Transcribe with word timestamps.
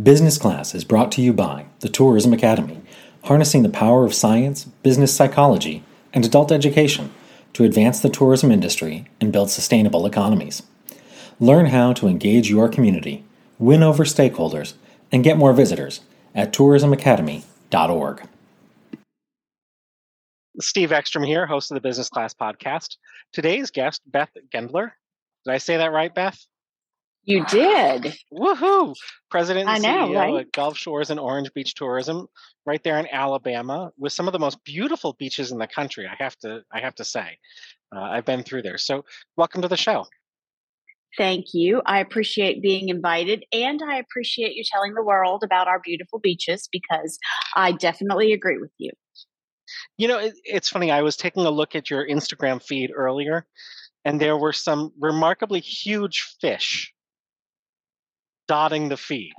Business 0.00 0.38
Class 0.38 0.72
is 0.72 0.84
brought 0.84 1.10
to 1.12 1.20
you 1.20 1.32
by 1.32 1.66
the 1.80 1.88
Tourism 1.88 2.32
Academy, 2.32 2.80
harnessing 3.24 3.64
the 3.64 3.68
power 3.68 4.04
of 4.06 4.14
science, 4.14 4.64
business 4.64 5.12
psychology, 5.12 5.82
and 6.14 6.24
adult 6.24 6.52
education 6.52 7.12
to 7.54 7.64
advance 7.64 7.98
the 7.98 8.08
tourism 8.08 8.52
industry 8.52 9.08
and 9.20 9.32
build 9.32 9.50
sustainable 9.50 10.06
economies. 10.06 10.62
Learn 11.40 11.66
how 11.66 11.92
to 11.94 12.06
engage 12.06 12.48
your 12.48 12.68
community, 12.68 13.24
win 13.58 13.82
over 13.82 14.04
stakeholders, 14.04 14.74
and 15.10 15.24
get 15.24 15.36
more 15.36 15.52
visitors 15.52 16.02
at 16.36 16.52
tourismacademy.org. 16.52 18.22
Steve 20.60 20.92
Ekstrom 20.92 21.24
here, 21.24 21.46
host 21.46 21.72
of 21.72 21.74
the 21.74 21.80
Business 21.80 22.08
Class 22.08 22.32
Podcast. 22.32 22.96
Today's 23.32 23.72
guest, 23.72 24.02
Beth 24.06 24.30
Gendler. 24.54 24.92
Did 25.44 25.52
I 25.52 25.58
say 25.58 25.78
that 25.78 25.92
right, 25.92 26.14
Beth? 26.14 26.38
You 27.24 27.44
did. 27.46 28.14
Woohoo! 28.32 28.94
President 29.30 29.68
and 29.68 29.82
know, 29.82 30.08
CEO 30.08 30.16
right? 30.16 30.40
at 30.40 30.52
Gulf 30.52 30.76
Shores 30.76 31.10
and 31.10 31.20
Orange 31.20 31.52
Beach 31.52 31.74
Tourism, 31.74 32.26
right 32.64 32.82
there 32.82 32.98
in 32.98 33.06
Alabama, 33.12 33.90
with 33.98 34.12
some 34.12 34.26
of 34.26 34.32
the 34.32 34.38
most 34.38 34.62
beautiful 34.64 35.14
beaches 35.18 35.52
in 35.52 35.58
the 35.58 35.66
country. 35.66 36.06
I 36.06 36.22
have 36.22 36.36
to, 36.38 36.62
I 36.72 36.80
have 36.80 36.94
to 36.96 37.04
say, 37.04 37.38
uh, 37.94 38.00
I've 38.00 38.24
been 38.24 38.42
through 38.42 38.62
there. 38.62 38.78
So, 38.78 39.04
welcome 39.36 39.62
to 39.62 39.68
the 39.68 39.76
show. 39.76 40.06
Thank 41.18 41.46
you. 41.52 41.82
I 41.86 42.00
appreciate 42.00 42.62
being 42.62 42.88
invited 42.88 43.44
and 43.52 43.80
I 43.82 43.96
appreciate 43.96 44.54
you 44.54 44.62
telling 44.72 44.94
the 44.94 45.02
world 45.02 45.42
about 45.44 45.66
our 45.66 45.80
beautiful 45.84 46.20
beaches 46.20 46.68
because 46.70 47.18
I 47.56 47.72
definitely 47.72 48.32
agree 48.32 48.58
with 48.58 48.70
you. 48.78 48.92
You 49.98 50.08
know, 50.08 50.18
it, 50.18 50.34
it's 50.44 50.68
funny. 50.68 50.90
I 50.90 51.02
was 51.02 51.16
taking 51.16 51.44
a 51.46 51.50
look 51.50 51.74
at 51.74 51.90
your 51.90 52.06
Instagram 52.06 52.62
feed 52.62 52.90
earlier, 52.94 53.46
and 54.04 54.20
there 54.20 54.36
were 54.36 54.52
some 54.52 54.92
remarkably 54.98 55.60
huge 55.60 56.22
fish 56.40 56.92
dotting 58.50 58.88
the 58.88 58.96
feed. 58.96 59.32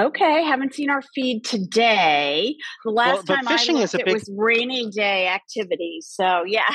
Okay, 0.00 0.44
haven't 0.44 0.74
seen 0.74 0.90
our 0.90 1.02
feed 1.14 1.44
today. 1.44 2.54
The 2.84 2.90
last 2.92 3.26
but 3.26 3.36
time 3.36 3.46
fishing 3.46 3.76
I 3.78 3.80
is 3.82 3.92
looked, 3.92 3.94
a 3.94 3.98
it 4.00 4.04
big- 4.06 4.14
was 4.14 4.30
rainy 4.36 4.90
day 4.90 5.28
activity. 5.28 5.98
So 6.02 6.44
yeah, 6.46 6.74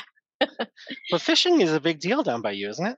But 1.09 1.21
fishing 1.21 1.61
is 1.61 1.71
a 1.71 1.79
big 1.79 1.99
deal 1.99 2.21
down 2.21 2.41
by 2.41 2.51
you, 2.51 2.69
isn't 2.69 2.85
it? 2.85 2.97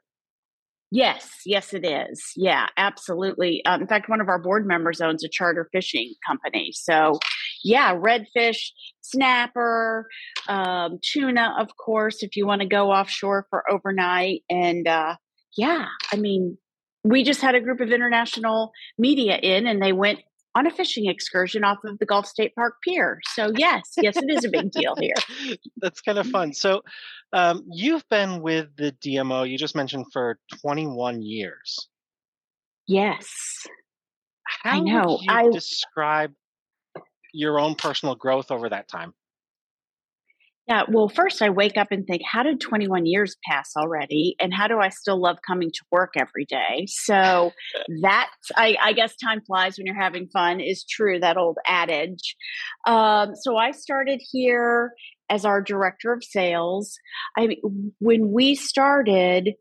yes, 0.91 1.29
yes, 1.45 1.73
it 1.73 1.85
is. 1.85 2.23
Yeah, 2.35 2.67
absolutely. 2.77 3.63
Um, 3.65 3.81
in 3.81 3.87
fact, 3.87 4.07
one 4.09 4.21
of 4.21 4.29
our 4.29 4.39
board 4.39 4.65
members 4.65 5.01
owns 5.01 5.23
a 5.23 5.29
charter 5.29 5.67
fishing 5.71 6.13
company. 6.25 6.71
So 6.73 7.19
yeah, 7.63 7.93
redfish, 7.95 8.57
snapper, 9.01 10.07
um, 10.47 10.99
tuna, 11.03 11.55
of 11.59 11.69
course, 11.77 12.23
if 12.23 12.35
you 12.35 12.47
want 12.47 12.61
to 12.61 12.67
go 12.67 12.91
offshore 12.91 13.45
for 13.49 13.63
overnight. 13.69 14.41
And 14.49 14.87
uh, 14.87 15.15
yeah, 15.57 15.85
I 16.11 16.15
mean, 16.15 16.57
we 17.05 17.23
just 17.23 17.39
had 17.39 17.53
a 17.53 17.61
group 17.61 17.81
of 17.81 17.91
international 17.91 18.71
media 18.97 19.37
in 19.37 19.67
and 19.67 19.81
they 19.81 19.93
went 19.93 20.19
on 20.55 20.65
a 20.65 20.71
fishing 20.71 21.07
excursion 21.07 21.63
off 21.63 21.77
of 21.85 21.99
the 21.99 22.05
Gulf 22.05 22.25
State 22.25 22.55
Park 22.55 22.75
Pier. 22.81 23.19
So, 23.33 23.51
yes, 23.55 23.91
yes, 23.97 24.17
it 24.17 24.29
is 24.29 24.43
a 24.43 24.49
big 24.49 24.71
deal 24.71 24.95
here. 24.99 25.13
That's 25.77 26.01
kind 26.01 26.17
of 26.17 26.25
fun. 26.27 26.53
So, 26.53 26.81
um, 27.31 27.63
you've 27.69 28.07
been 28.09 28.41
with 28.41 28.69
the 28.75 28.91
DMO, 29.03 29.47
you 29.47 29.57
just 29.57 29.75
mentioned, 29.75 30.07
for 30.11 30.39
21 30.61 31.21
years. 31.21 31.89
Yes. 32.87 33.27
How 34.63 34.81
know. 34.81 35.03
would 35.05 35.21
you 35.21 35.27
I- 35.29 35.51
describe 35.51 36.33
your 37.33 37.59
own 37.59 37.75
personal 37.75 38.15
growth 38.15 38.49
over 38.49 38.67
that 38.69 38.87
time? 38.87 39.13
Yeah. 40.67 40.83
Well, 40.89 41.09
first, 41.09 41.43
I 41.43 41.51
wake 41.51 41.77
up 41.77 41.89
and 41.91 42.07
think, 42.07 42.23
how 42.25 42.41
did 42.41 42.59
21 42.59 43.05
years 43.05 43.35
pass 43.47 43.73
already? 43.77 44.35
And 44.39 44.51
how 44.51 44.67
do 44.67 44.79
I 44.79 44.89
still 44.89 45.21
love 45.21 45.37
coming 45.45 45.69
to 45.69 45.81
work 45.91 46.13
every 46.17 46.45
day? 46.45 46.87
So, 46.87 47.51
that's, 48.01 48.51
I, 48.55 48.75
I 48.81 48.93
guess, 48.93 49.15
time 49.15 49.41
flies 49.45 49.77
when 49.77 49.85
you're 49.85 49.95
having 49.95 50.27
fun 50.33 50.59
is 50.59 50.83
true, 50.83 51.19
that 51.19 51.37
old 51.37 51.57
adage. 51.67 52.35
Um, 52.87 53.35
so, 53.35 53.57
I 53.57 53.71
started 53.71 54.21
here 54.31 54.93
as 55.29 55.45
our 55.45 55.61
director 55.61 56.13
of 56.13 56.23
sales. 56.23 56.97
I 57.37 57.47
mean, 57.47 57.93
when 57.99 58.31
we 58.31 58.55
started, 58.55 59.51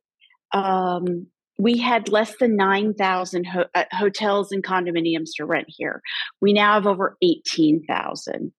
um, 0.53 1.27
we 1.59 1.79
had 1.79 2.09
less 2.09 2.35
than 2.39 2.57
9,000 2.57 3.45
ho- 3.45 3.67
uh, 3.75 3.85
hotels 3.93 4.53
and 4.53 4.65
condominiums 4.65 5.31
to 5.37 5.45
rent 5.45 5.67
here. 5.69 6.03
We 6.41 6.53
now 6.53 6.75
have 6.75 6.87
over 6.87 7.17
18,000. 7.23 8.53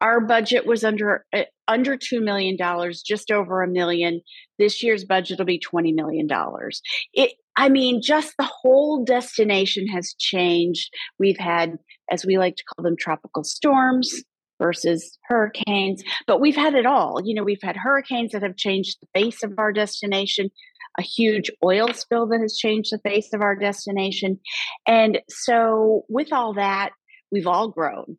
Our 0.00 0.20
budget 0.20 0.66
was 0.66 0.84
under 0.84 1.24
uh, 1.32 1.42
under 1.68 1.96
2 1.96 2.20
million 2.20 2.56
dollars, 2.56 3.02
just 3.02 3.30
over 3.30 3.62
a 3.62 3.68
million. 3.68 4.20
This 4.58 4.82
year's 4.82 5.04
budget 5.04 5.38
will 5.38 5.46
be 5.46 5.58
20 5.58 5.92
million 5.92 6.26
dollars. 6.26 6.80
It 7.12 7.32
I 7.56 7.68
mean, 7.68 8.00
just 8.02 8.34
the 8.38 8.50
whole 8.62 9.04
destination 9.04 9.86
has 9.88 10.14
changed. 10.18 10.92
We've 11.18 11.38
had 11.38 11.78
as 12.10 12.24
we 12.26 12.38
like 12.38 12.56
to 12.56 12.64
call 12.64 12.82
them 12.82 12.96
tropical 12.98 13.44
storms 13.44 14.12
versus 14.60 15.18
hurricanes, 15.28 16.02
but 16.26 16.40
we've 16.40 16.56
had 16.56 16.74
it 16.74 16.86
all. 16.86 17.20
You 17.24 17.34
know, 17.34 17.44
we've 17.44 17.62
had 17.62 17.76
hurricanes 17.76 18.32
that 18.32 18.42
have 18.42 18.56
changed 18.56 18.98
the 19.00 19.20
face 19.20 19.42
of 19.42 19.52
our 19.58 19.72
destination 19.72 20.50
a 20.98 21.02
huge 21.02 21.50
oil 21.64 21.92
spill 21.92 22.26
that 22.28 22.40
has 22.40 22.56
changed 22.56 22.92
the 22.92 22.98
face 22.98 23.32
of 23.32 23.40
our 23.40 23.56
destination. 23.56 24.38
And 24.86 25.20
so, 25.28 26.04
with 26.08 26.32
all 26.32 26.54
that, 26.54 26.90
we've 27.32 27.46
all 27.46 27.68
grown. 27.68 28.16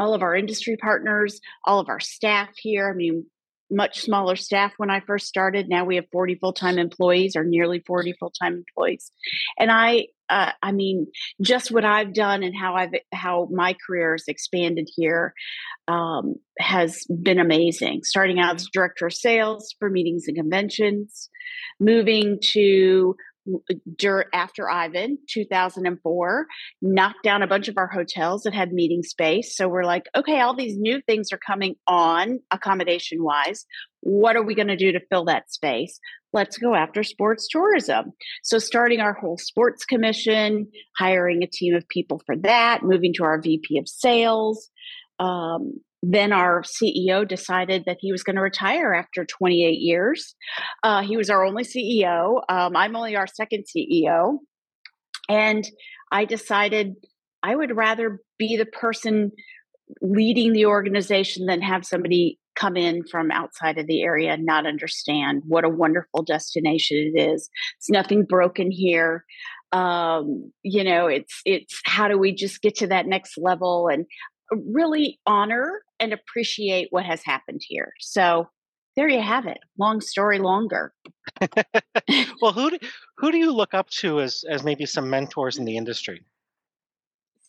All 0.00 0.14
of 0.14 0.22
our 0.22 0.34
industry 0.34 0.76
partners, 0.76 1.40
all 1.64 1.78
of 1.78 1.88
our 1.88 2.00
staff 2.00 2.48
here. 2.56 2.90
I 2.90 2.94
mean, 2.94 3.26
much 3.70 4.00
smaller 4.00 4.36
staff 4.36 4.72
when 4.76 4.90
I 4.90 5.00
first 5.00 5.26
started. 5.26 5.68
Now 5.68 5.84
we 5.84 5.96
have 5.96 6.06
40 6.10 6.36
full 6.36 6.52
time 6.52 6.78
employees 6.78 7.36
or 7.36 7.44
nearly 7.44 7.82
40 7.86 8.14
full 8.18 8.30
time 8.30 8.54
employees. 8.54 9.12
And 9.58 9.70
I, 9.70 10.06
uh, 10.28 10.52
I 10.62 10.72
mean, 10.72 11.06
just 11.40 11.70
what 11.70 11.84
I've 11.84 12.12
done 12.12 12.42
and 12.42 12.54
how 12.56 12.74
I've, 12.74 12.94
how 13.12 13.48
my 13.52 13.76
career 13.86 14.12
has 14.12 14.24
expanded 14.28 14.88
here 14.94 15.34
um, 15.88 16.36
has 16.58 17.04
been 17.22 17.38
amazing. 17.38 18.02
Starting 18.04 18.38
out 18.38 18.56
as 18.56 18.68
director 18.72 19.06
of 19.06 19.14
sales 19.14 19.74
for 19.78 19.88
meetings 19.88 20.24
and 20.26 20.36
conventions, 20.36 21.30
moving 21.78 22.38
to 22.52 23.16
dur- 23.96 24.26
after 24.32 24.70
Ivan 24.70 25.18
2004 25.28 26.46
knocked 26.82 27.22
down 27.22 27.42
a 27.42 27.46
bunch 27.46 27.68
of 27.68 27.78
our 27.78 27.88
hotels 27.88 28.42
that 28.42 28.54
had 28.54 28.72
meeting 28.72 29.02
space. 29.02 29.56
So 29.56 29.68
we're 29.68 29.84
like 29.84 30.08
okay 30.16 30.40
all 30.40 30.54
these 30.54 30.76
new 30.76 31.00
things 31.06 31.32
are 31.32 31.40
coming 31.44 31.76
on 31.86 32.40
accommodation 32.50 33.22
wise 33.22 33.64
what 34.00 34.36
are 34.36 34.42
we 34.42 34.54
going 34.54 34.68
to 34.68 34.76
do 34.76 34.92
to 34.92 35.00
fill 35.10 35.26
that 35.26 35.52
space? 35.52 36.00
Let's 36.32 36.58
go 36.58 36.74
after 36.74 37.02
sports 37.02 37.48
tourism. 37.50 38.12
So 38.42 38.58
starting 38.58 39.00
our 39.00 39.12
whole 39.12 39.36
sports 39.36 39.84
commission 39.84 40.68
hiring 40.98 41.42
a 41.42 41.46
team 41.46 41.74
of 41.74 41.88
people 41.88 42.20
for 42.24 42.36
that 42.38 42.82
moving 42.82 43.12
to 43.14 43.24
our 43.24 43.40
VP 43.40 43.78
of 43.78 43.88
sales 43.88 44.70
um, 45.18 45.74
then 46.02 46.32
our 46.32 46.62
CEO 46.62 47.26
decided 47.28 47.84
that 47.86 47.98
he 48.00 48.10
was 48.12 48.22
going 48.22 48.36
to 48.36 48.42
retire 48.42 48.94
after 48.94 49.24
28 49.24 49.80
years. 49.80 50.34
Uh, 50.82 51.02
he 51.02 51.16
was 51.16 51.28
our 51.28 51.44
only 51.44 51.64
CEO. 51.64 52.42
Um, 52.48 52.74
I'm 52.76 52.96
only 52.96 53.16
our 53.16 53.26
second 53.26 53.64
CEO. 53.64 54.38
And 55.28 55.68
I 56.10 56.24
decided 56.24 56.94
I 57.42 57.54
would 57.54 57.76
rather 57.76 58.20
be 58.38 58.56
the 58.56 58.66
person 58.66 59.32
leading 60.00 60.52
the 60.52 60.66
organization 60.66 61.46
than 61.46 61.62
have 61.62 61.84
somebody 61.84 62.38
come 62.56 62.76
in 62.76 63.04
from 63.06 63.30
outside 63.30 63.78
of 63.78 63.86
the 63.86 64.02
area 64.02 64.32
and 64.32 64.44
not 64.44 64.66
understand 64.66 65.42
what 65.46 65.64
a 65.64 65.68
wonderful 65.68 66.22
destination 66.22 67.12
it 67.14 67.20
is. 67.20 67.48
It's 67.78 67.90
nothing 67.90 68.24
broken 68.24 68.70
here. 68.70 69.24
Um, 69.72 70.52
you 70.62 70.82
know, 70.82 71.06
it's 71.06 71.40
it's 71.44 71.80
how 71.84 72.08
do 72.08 72.18
we 72.18 72.34
just 72.34 72.60
get 72.60 72.76
to 72.78 72.88
that 72.88 73.06
next 73.06 73.38
level 73.38 73.88
and 73.88 74.04
really 74.52 75.20
honor 75.26 75.82
and 75.98 76.12
appreciate 76.12 76.88
what 76.90 77.04
has 77.04 77.22
happened 77.24 77.60
here. 77.66 77.92
So 78.00 78.48
there 78.96 79.08
you 79.08 79.22
have 79.22 79.46
it. 79.46 79.58
Long 79.78 80.00
story 80.00 80.38
longer. 80.38 80.92
Well, 82.42 82.52
who 82.52 82.70
do, 82.70 82.78
who 83.18 83.30
do 83.30 83.38
you 83.38 83.52
look 83.52 83.74
up 83.74 83.90
to 84.00 84.20
as 84.20 84.42
as 84.48 84.64
maybe 84.64 84.86
some 84.86 85.10
mentors 85.10 85.58
in 85.58 85.64
the 85.66 85.76
industry? 85.76 86.24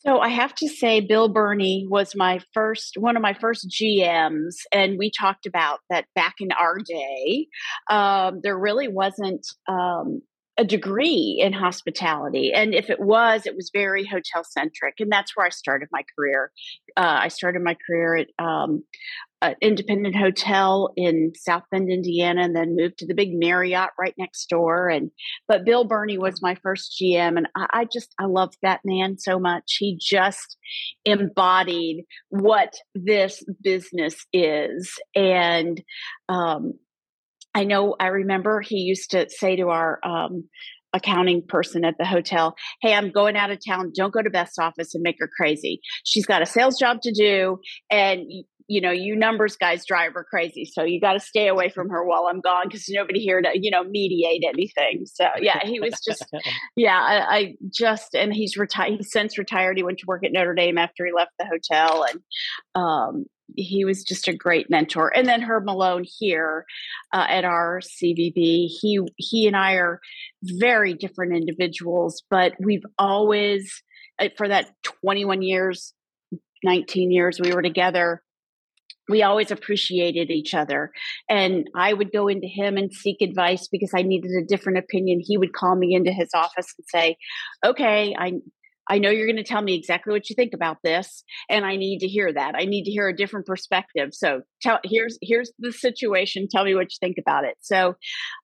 So 0.06 0.20
I 0.20 0.30
have 0.30 0.56
to 0.56 0.68
say, 0.68 1.00
Bill 1.00 1.30
Burney 1.30 1.86
was 1.88 2.16
my 2.16 2.42
first, 2.54 2.98
one 2.98 3.16
of 3.16 3.22
my 3.22 3.34
first 3.34 3.70
GMs, 3.70 4.56
and 4.72 4.98
we 4.98 5.12
talked 5.12 5.46
about 5.46 5.80
that 5.92 6.06
back 6.16 6.36
in 6.40 6.52
our 6.52 6.78
day. 6.80 7.48
Um, 7.90 8.40
there 8.42 8.58
really 8.58 8.88
wasn't 8.88 9.46
um, 9.68 10.22
a 10.62 10.64
degree 10.64 11.40
in 11.42 11.54
hospitality, 11.54 12.54
and 12.54 12.76
if 12.76 12.92
it 12.92 13.00
was, 13.00 13.48
it 13.48 13.56
was 13.56 13.72
very 13.74 14.06
hotel 14.06 14.44
centric, 14.44 15.00
and 15.00 15.12
that's 15.12 15.36
where 15.36 15.48
I 15.48 15.50
started 15.50 15.90
my 15.92 16.04
career. 16.16 16.52
Uh, 16.96 17.18
I 17.24 17.30
started 17.30 17.64
my 17.64 17.76
career 17.88 18.18
at 18.18 18.28
um, 18.38 18.84
an 19.42 19.56
independent 19.60 20.16
hotel 20.16 20.94
in 20.96 21.32
South 21.36 21.64
Bend, 21.72 21.90
Indiana, 21.90 22.44
and 22.44 22.56
then 22.56 22.76
moved 22.76 23.00
to 23.00 23.08
the 23.08 23.16
big 23.16 23.34
Marriott 23.34 23.90
right 24.00 24.14
next 24.20 24.48
door. 24.52 24.88
And 24.88 25.10
but 25.48 25.66
Bill 25.66 25.84
Burney 25.84 26.20
was 26.20 26.44
my 26.44 26.54
first 26.62 26.96
GM, 27.02 27.38
and 27.38 27.48
I, 27.56 27.66
I 27.72 27.86
just 27.92 28.14
I 28.20 28.26
loved 28.26 28.58
that 28.62 28.82
man 28.86 29.18
so 29.18 29.40
much. 29.40 29.78
He 29.80 29.98
just 30.00 30.58
embodied 31.06 32.06
what 32.30 32.76
this 32.94 33.44
business 33.64 34.28
is, 34.32 34.94
and 35.16 35.82
um, 36.30 36.74
I 37.54 37.64
know 37.64 37.96
I 38.00 38.08
remember 38.08 38.62
he 38.62 38.78
used 38.78 39.12
to 39.12 39.30
say 39.30 39.56
to 39.58 39.70
our 39.70 40.00
um, 40.04 40.46
accounting 40.94 41.46
person 41.48 41.86
at 41.86 41.98
the 41.98 42.06
hotel, 42.06 42.56
Hey, 42.82 42.94
I'm 42.94 43.12
going 43.12 43.36
out 43.36 43.52
of 43.52 43.60
town. 43.66 43.92
Don't 43.96 44.14
go 44.14 44.22
to 44.22 44.30
Beth's 44.30 44.60
office 44.60 44.94
and 44.94 45.04
make 45.04 45.18
her 45.20 45.30
crazy. 45.36 45.82
She's 46.04 46.26
got 46.26 46.42
a 46.42 46.46
sales 46.46 46.78
job 46.80 47.02
to 47.02 47.12
do. 47.12 47.60
And 47.90 48.26
you 48.72 48.80
know, 48.80 48.92
you 48.92 49.18
numbers 49.18 49.58
guys 49.58 49.86
drive 49.86 50.14
her 50.14 50.24
crazy. 50.24 50.64
So 50.64 50.84
you 50.84 51.02
got 51.02 51.14
to 51.14 51.20
stay 51.20 51.50
away 51.50 51.68
from 51.68 51.90
her 51.90 52.06
while 52.06 52.28
I'm 52.32 52.40
gone 52.40 52.68
because 52.70 52.86
nobody 52.88 53.20
here 53.20 53.42
to, 53.42 53.50
you 53.54 53.70
know, 53.70 53.84
mediate 53.84 54.46
anything. 54.48 55.06
So 55.14 55.28
yeah, 55.42 55.60
he 55.66 55.82
was 55.82 56.00
just, 56.08 56.24
yeah, 56.78 56.98
I, 56.98 57.36
I, 57.36 57.56
just, 57.70 58.16
and 58.16 58.34
he's 58.34 58.56
retired. 58.56 58.94
He's 58.96 59.12
since 59.12 59.38
retired. 59.38 59.76
He 59.76 59.84
went 59.84 59.98
to 60.00 60.06
work 60.08 60.24
at 60.24 60.32
Notre 60.32 60.54
Dame 60.54 60.78
after 60.78 61.06
he 61.06 61.12
left 61.12 61.32
the 61.38 61.46
hotel. 61.46 62.06
And, 62.10 62.22
um, 62.74 63.26
he 63.56 63.86
was 63.86 64.04
just 64.04 64.28
a 64.28 64.36
great 64.36 64.70
mentor. 64.70 65.12
And 65.16 65.28
then 65.28 65.42
Herb 65.42 65.66
Malone 65.66 66.06
here 66.06 66.66
uh, 67.14 67.26
at 67.30 67.46
our 67.46 67.82
CVB, 67.82 68.68
he 68.68 69.00
he 69.18 69.48
and 69.48 69.56
I 69.56 69.74
are 69.74 70.00
very 70.44 70.94
different 70.94 71.36
individuals, 71.36 72.24
but 72.30 72.54
we've 72.60 72.86
always 72.98 73.84
uh, 74.20 74.30
for 74.38 74.48
that 74.48 74.72
21 75.04 75.42
years, 75.42 75.94
19 76.64 77.12
years 77.12 77.40
we 77.40 77.54
were 77.54 77.62
together 77.62 78.22
we 79.12 79.24
always 79.24 79.52
appreciated 79.52 80.32
each 80.32 80.54
other. 80.54 80.92
And 81.30 81.70
I 81.76 81.94
would 81.94 82.12
go 82.12 82.28
into 82.28 82.48
him 82.48 82.78
and 82.78 82.94
seek 82.94 83.22
advice 83.22 83.68
because 83.68 83.92
I 83.96 84.02
needed 84.04 84.32
a 84.32 84.46
different 84.46 84.80
opinion. 84.80 85.20
He 85.22 85.38
would 85.38 85.54
call 85.54 85.76
me 85.76 85.94
into 85.94 86.12
his 86.12 86.30
office 86.34 86.74
and 86.78 86.86
say, 86.88 87.18
Okay, 87.64 88.16
I 88.18 88.34
I 88.92 88.98
know 88.98 89.10
you're 89.10 89.26
going 89.26 89.38
to 89.38 89.44
tell 89.44 89.62
me 89.62 89.74
exactly 89.74 90.12
what 90.12 90.30
you 90.30 90.36
think 90.36 90.54
about 90.54 90.80
this, 90.84 91.24
and 91.50 91.66
I 91.66 91.78
need 91.78 92.00
to 92.00 92.08
hear 92.08 92.32
that. 92.32 92.56
I 92.56 92.66
need 92.66 92.84
to 92.84 92.92
hear 92.92 93.08
a 93.08 93.16
different 93.16 93.46
perspective. 93.46 94.10
So, 94.12 94.42
tell 94.62 94.80
here's 94.84 95.18
here's 95.22 95.50
the 95.60 95.72
situation. 95.72 96.50
Tell 96.52 96.66
me 96.66 96.76
what 96.76 96.92
you 96.92 96.98
think 97.00 97.16
about 97.18 97.46
it. 97.46 97.56
So, 97.62 97.96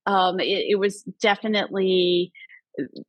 um, 0.05 0.39
it, 0.39 0.67
it 0.69 0.79
was 0.79 1.03
definitely 1.21 2.31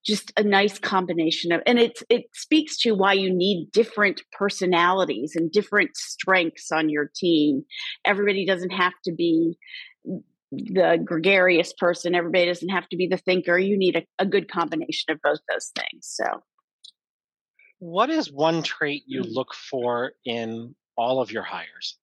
just 0.04 0.32
a 0.36 0.42
nice 0.42 0.78
combination 0.78 1.52
of 1.52 1.60
and 1.66 1.78
it 1.78 2.02
it 2.08 2.24
speaks 2.32 2.78
to 2.78 2.92
why 2.92 3.12
you 3.12 3.32
need 3.32 3.68
different 3.70 4.22
personalities 4.32 5.34
and 5.36 5.52
different 5.52 5.94
strengths 5.94 6.72
on 6.72 6.88
your 6.88 7.10
team 7.14 7.62
everybody 8.02 8.46
doesn't 8.46 8.70
have 8.70 8.94
to 9.04 9.12
be 9.12 9.58
the 10.50 10.98
gregarious 11.04 11.74
person 11.74 12.14
everybody 12.14 12.46
doesn't 12.46 12.70
have 12.70 12.88
to 12.88 12.96
be 12.96 13.06
the 13.06 13.18
thinker 13.18 13.58
you 13.58 13.76
need 13.76 13.94
a, 13.94 14.02
a 14.18 14.24
good 14.24 14.50
combination 14.50 15.12
of 15.12 15.20
both 15.22 15.40
those 15.50 15.70
things 15.76 16.00
so 16.00 16.42
what 17.78 18.10
is 18.10 18.32
one 18.32 18.62
trait 18.62 19.02
you 19.06 19.22
mm. 19.22 19.34
look 19.34 19.54
for 19.54 20.12
in 20.24 20.74
all 20.96 21.20
of 21.20 21.30
your 21.30 21.42
hires 21.42 21.96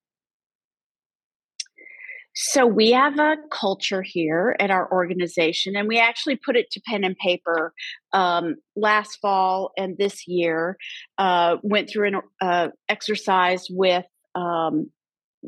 so 2.38 2.66
we 2.66 2.92
have 2.92 3.18
a 3.18 3.38
culture 3.50 4.02
here 4.02 4.58
at 4.60 4.70
our 4.70 4.92
organization, 4.92 5.78
and 5.78 5.88
we 5.88 5.98
actually 6.00 6.36
put 6.36 6.58
it 6.58 6.70
to 6.72 6.82
pen 6.86 7.06
and 7.06 7.16
paper 7.18 7.74
um, 8.12 8.58
last 8.76 9.20
fall 9.22 9.72
and 9.78 9.98
this 9.98 10.28
year. 10.28 10.76
Uh, 11.18 11.56
went 11.64 11.90
through 11.90 12.10
an 12.10 12.22
uh, 12.42 12.68
exercise 12.90 13.68
with 13.70 14.04
um, 14.36 14.92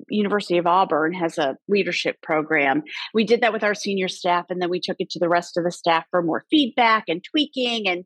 University 0.10 0.58
of 0.58 0.68
Auburn 0.68 1.14
has 1.14 1.38
a 1.38 1.58
leadership 1.68 2.22
program. 2.22 2.84
We 3.14 3.24
did 3.24 3.42
that 3.42 3.54
with 3.54 3.64
our 3.64 3.76
senior 3.76 4.08
staff, 4.08 4.46
and 4.50 4.62
then 4.62 4.70
we 4.70 4.80
took 4.80 4.98
it 5.00 5.10
to 5.12 5.20
the 5.20 5.30
rest 5.30 5.58
of 5.58 5.64
the 5.64 5.72
staff 5.72 6.06
for 6.12 6.22
more 6.22 6.46
feedback 6.50 7.06
and 7.08 7.24
tweaking. 7.24 7.88
And 7.88 8.06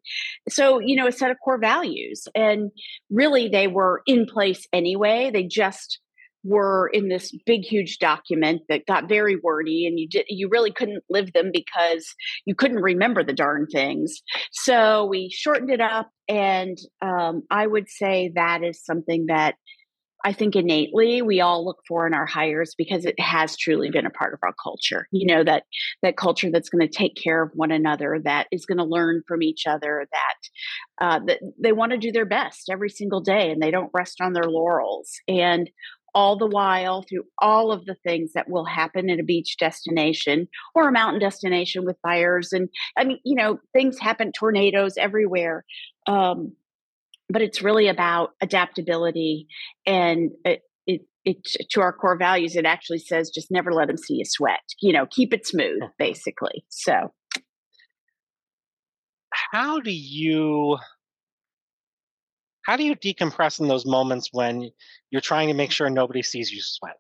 so, 0.50 0.80
you 0.80 0.96
know, 0.96 1.08
a 1.08 1.12
set 1.12 1.32
of 1.32 1.38
core 1.44 1.60
values. 1.60 2.28
And 2.36 2.72
really, 3.10 3.48
they 3.48 3.68
were 3.68 4.02
in 4.06 4.26
place 4.26 4.66
anyway. 4.74 5.32
They 5.32 5.44
just 5.44 6.00
were 6.44 6.90
in 6.92 7.08
this 7.08 7.32
big 7.46 7.62
huge 7.62 8.00
document 8.00 8.62
that 8.68 8.86
got 8.86 9.08
very 9.08 9.36
wordy 9.44 9.86
and 9.86 10.00
you 10.00 10.08
did 10.08 10.26
you 10.28 10.50
really 10.50 10.72
couldn't 10.72 11.04
live 11.10 11.32
them 11.34 11.52
because 11.54 12.16
you 12.46 12.56
couldn't 12.56 12.82
remember 12.82 13.24
the 13.24 13.34
darn 13.34 13.68
things 13.68 14.22
so 14.52 15.06
we 15.06 15.30
shortened 15.32 15.70
it 15.70 15.82
up 15.82 16.10
and 16.28 16.78
um, 17.02 17.44
i 17.52 17.68
would 17.68 17.88
say 17.88 18.32
that 18.34 18.64
is 18.64 18.84
something 18.84 19.28
that 19.28 19.56
I 20.24 20.34
think 20.34 20.56
innately 20.56 21.22
we 21.22 21.42
all 21.42 21.66
look 21.66 21.80
for 21.88 22.08
in 22.08 22.14
our 22.14 22.26
hires 22.26 22.76
because 22.78 23.06
it 23.06 23.20
has 23.20 23.58
truly 23.58 23.90
been 23.90 24.06
a 24.06 24.12
part 24.12 24.34
of 24.34 24.40
our 24.44 24.54
culture. 24.62 25.08
You 25.12 25.28
know 25.28 25.44
that 25.44 25.64
that 26.02 26.18
culture 26.18 26.50
that's 26.52 26.70
going 26.70 26.88
to 26.88 26.94
take 26.94 27.16
care 27.16 27.44
of 27.44 27.52
one 27.54 27.72
another, 27.72 28.20
that 28.24 28.48
is 28.52 28.66
going 28.66 28.78
to 28.78 28.84
learn 28.84 29.24
from 29.28 29.44
each 29.44 29.68
other, 29.68 30.08
that 30.12 31.06
uh, 31.06 31.20
that 31.28 31.40
they 31.62 31.72
want 31.72 31.92
to 31.92 31.98
do 31.98 32.12
their 32.12 32.26
best 32.26 32.70
every 32.70 32.90
single 32.90 33.22
day, 33.22 33.52
and 33.52 33.62
they 33.62 33.72
don't 33.72 33.92
rest 33.94 34.22
on 34.22 34.34
their 34.34 34.50
laurels. 34.50 35.10
And 35.28 35.70
all 36.14 36.38
the 36.38 36.48
while 36.48 37.04
through 37.04 37.24
all 37.40 37.72
of 37.72 37.86
the 37.86 37.96
things 37.96 38.34
that 38.34 38.50
will 38.50 38.66
happen 38.66 39.10
in 39.10 39.20
a 39.20 39.24
beach 39.24 39.56
destination 39.58 40.48
or 40.76 40.88
a 40.88 40.92
mountain 40.92 41.20
destination 41.20 41.86
with 41.86 41.98
fires 42.02 42.52
and 42.52 42.70
i 42.98 43.04
mean 43.04 43.20
you 43.24 43.36
know 43.36 43.60
things 43.74 43.98
happen 43.98 44.32
tornadoes 44.32 44.98
everywhere 44.98 45.64
um, 46.08 46.52
but 47.32 47.42
it's 47.42 47.62
really 47.62 47.88
about 47.88 48.32
adaptability 48.42 49.48
and 49.86 50.32
it, 50.46 50.62
it, 50.86 51.02
it, 51.26 51.38
to 51.70 51.82
our 51.82 51.94
core 51.94 52.18
values 52.18 52.56
it 52.56 52.66
actually 52.66 53.00
says 53.00 53.30
just 53.30 53.52
never 53.52 53.74
let 53.74 53.88
them 53.88 53.98
see 53.98 54.16
you 54.16 54.26
sweat 54.26 54.62
you 54.82 54.94
know 54.94 55.06
keep 55.10 55.34
it 55.34 55.48
smooth 55.48 55.82
basically 55.98 56.64
so 56.70 57.12
how 59.52 59.80
do 59.80 59.92
you 59.92 60.78
how 62.64 62.78
do 62.78 62.84
you 62.84 62.96
decompress 62.96 63.60
in 63.60 63.68
those 63.68 63.86
moments 63.86 64.30
when 64.32 64.72
you're 65.10 65.22
trying 65.22 65.48
to 65.48 65.54
make 65.54 65.72
sure 65.72 65.90
nobody 65.90 66.22
sees 66.22 66.52
you 66.52 66.62
sweat? 66.62 66.98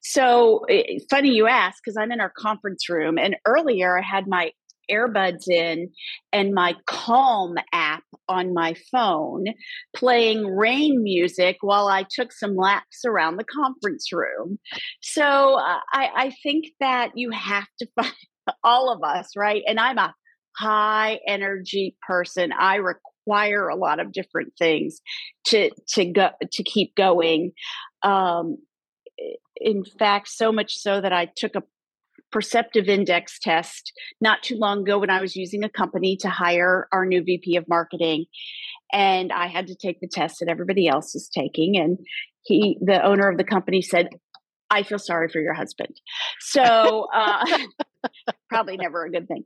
So 0.00 0.64
funny 1.08 1.30
you 1.30 1.46
ask 1.46 1.78
because 1.82 1.96
I'm 1.96 2.10
in 2.10 2.20
our 2.20 2.32
conference 2.36 2.88
room, 2.88 3.18
and 3.18 3.36
earlier 3.46 3.96
I 3.98 4.02
had 4.02 4.26
my 4.26 4.50
earbuds 4.90 5.48
in 5.48 5.90
and 6.32 6.54
my 6.54 6.74
Calm 6.86 7.54
app 7.72 8.04
on 8.28 8.54
my 8.54 8.74
phone 8.90 9.44
playing 9.94 10.44
rain 10.46 11.02
music 11.02 11.58
while 11.60 11.88
I 11.88 12.04
took 12.10 12.32
some 12.32 12.56
laps 12.56 13.04
around 13.04 13.36
the 13.36 13.44
conference 13.44 14.12
room. 14.12 14.58
So 15.02 15.22
uh, 15.22 15.80
I, 15.92 16.08
I 16.16 16.32
think 16.42 16.66
that 16.80 17.12
you 17.14 17.30
have 17.30 17.66
to 17.78 17.88
find 18.00 18.12
all 18.64 18.92
of 18.92 19.02
us, 19.02 19.30
right? 19.36 19.62
And 19.66 19.78
I'm 19.78 19.98
a 19.98 20.14
high 20.56 21.20
energy 21.26 21.96
person. 22.06 22.52
I 22.52 22.76
require 22.76 23.68
a 23.68 23.76
lot 23.76 24.00
of 24.00 24.12
different 24.12 24.52
things 24.58 25.00
to 25.46 25.70
to 25.94 26.04
go 26.04 26.30
to 26.50 26.62
keep 26.62 26.94
going. 26.94 27.52
Um, 28.02 28.58
in 29.56 29.84
fact, 29.84 30.28
so 30.28 30.50
much 30.50 30.76
so 30.76 31.00
that 31.00 31.12
I 31.12 31.30
took 31.36 31.54
a 31.54 31.62
perceptive 32.32 32.88
index 32.88 33.38
test 33.38 33.92
not 34.20 34.42
too 34.42 34.56
long 34.56 34.80
ago 34.80 34.98
when 34.98 35.10
I 35.10 35.20
was 35.20 35.36
using 35.36 35.62
a 35.62 35.68
company 35.68 36.16
to 36.20 36.28
hire 36.28 36.88
our 36.92 37.04
new 37.04 37.22
VP 37.22 37.56
of 37.56 37.68
marketing. 37.68 38.24
And 38.92 39.32
I 39.32 39.46
had 39.46 39.68
to 39.68 39.76
take 39.76 40.00
the 40.00 40.08
test 40.08 40.38
that 40.40 40.48
everybody 40.48 40.88
else 40.88 41.14
is 41.14 41.28
taking. 41.32 41.76
And 41.76 41.98
he, 42.42 42.78
the 42.80 43.04
owner 43.04 43.28
of 43.28 43.38
the 43.38 43.44
company, 43.44 43.82
said, 43.82 44.08
I 44.70 44.82
feel 44.82 44.98
sorry 44.98 45.28
for 45.28 45.40
your 45.40 45.54
husband. 45.54 46.00
So, 46.40 47.06
uh, 47.14 47.44
probably 48.48 48.76
never 48.76 49.04
a 49.04 49.10
good 49.10 49.28
thing. 49.28 49.44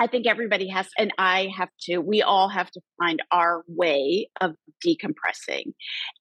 I 0.00 0.08
think 0.08 0.26
everybody 0.26 0.68
has, 0.68 0.88
and 0.98 1.12
I 1.18 1.50
have 1.56 1.68
to, 1.82 1.98
we 1.98 2.20
all 2.22 2.48
have 2.48 2.68
to 2.72 2.80
find 2.98 3.22
our 3.30 3.62
way 3.68 4.28
of 4.40 4.56
decompressing 4.84 5.72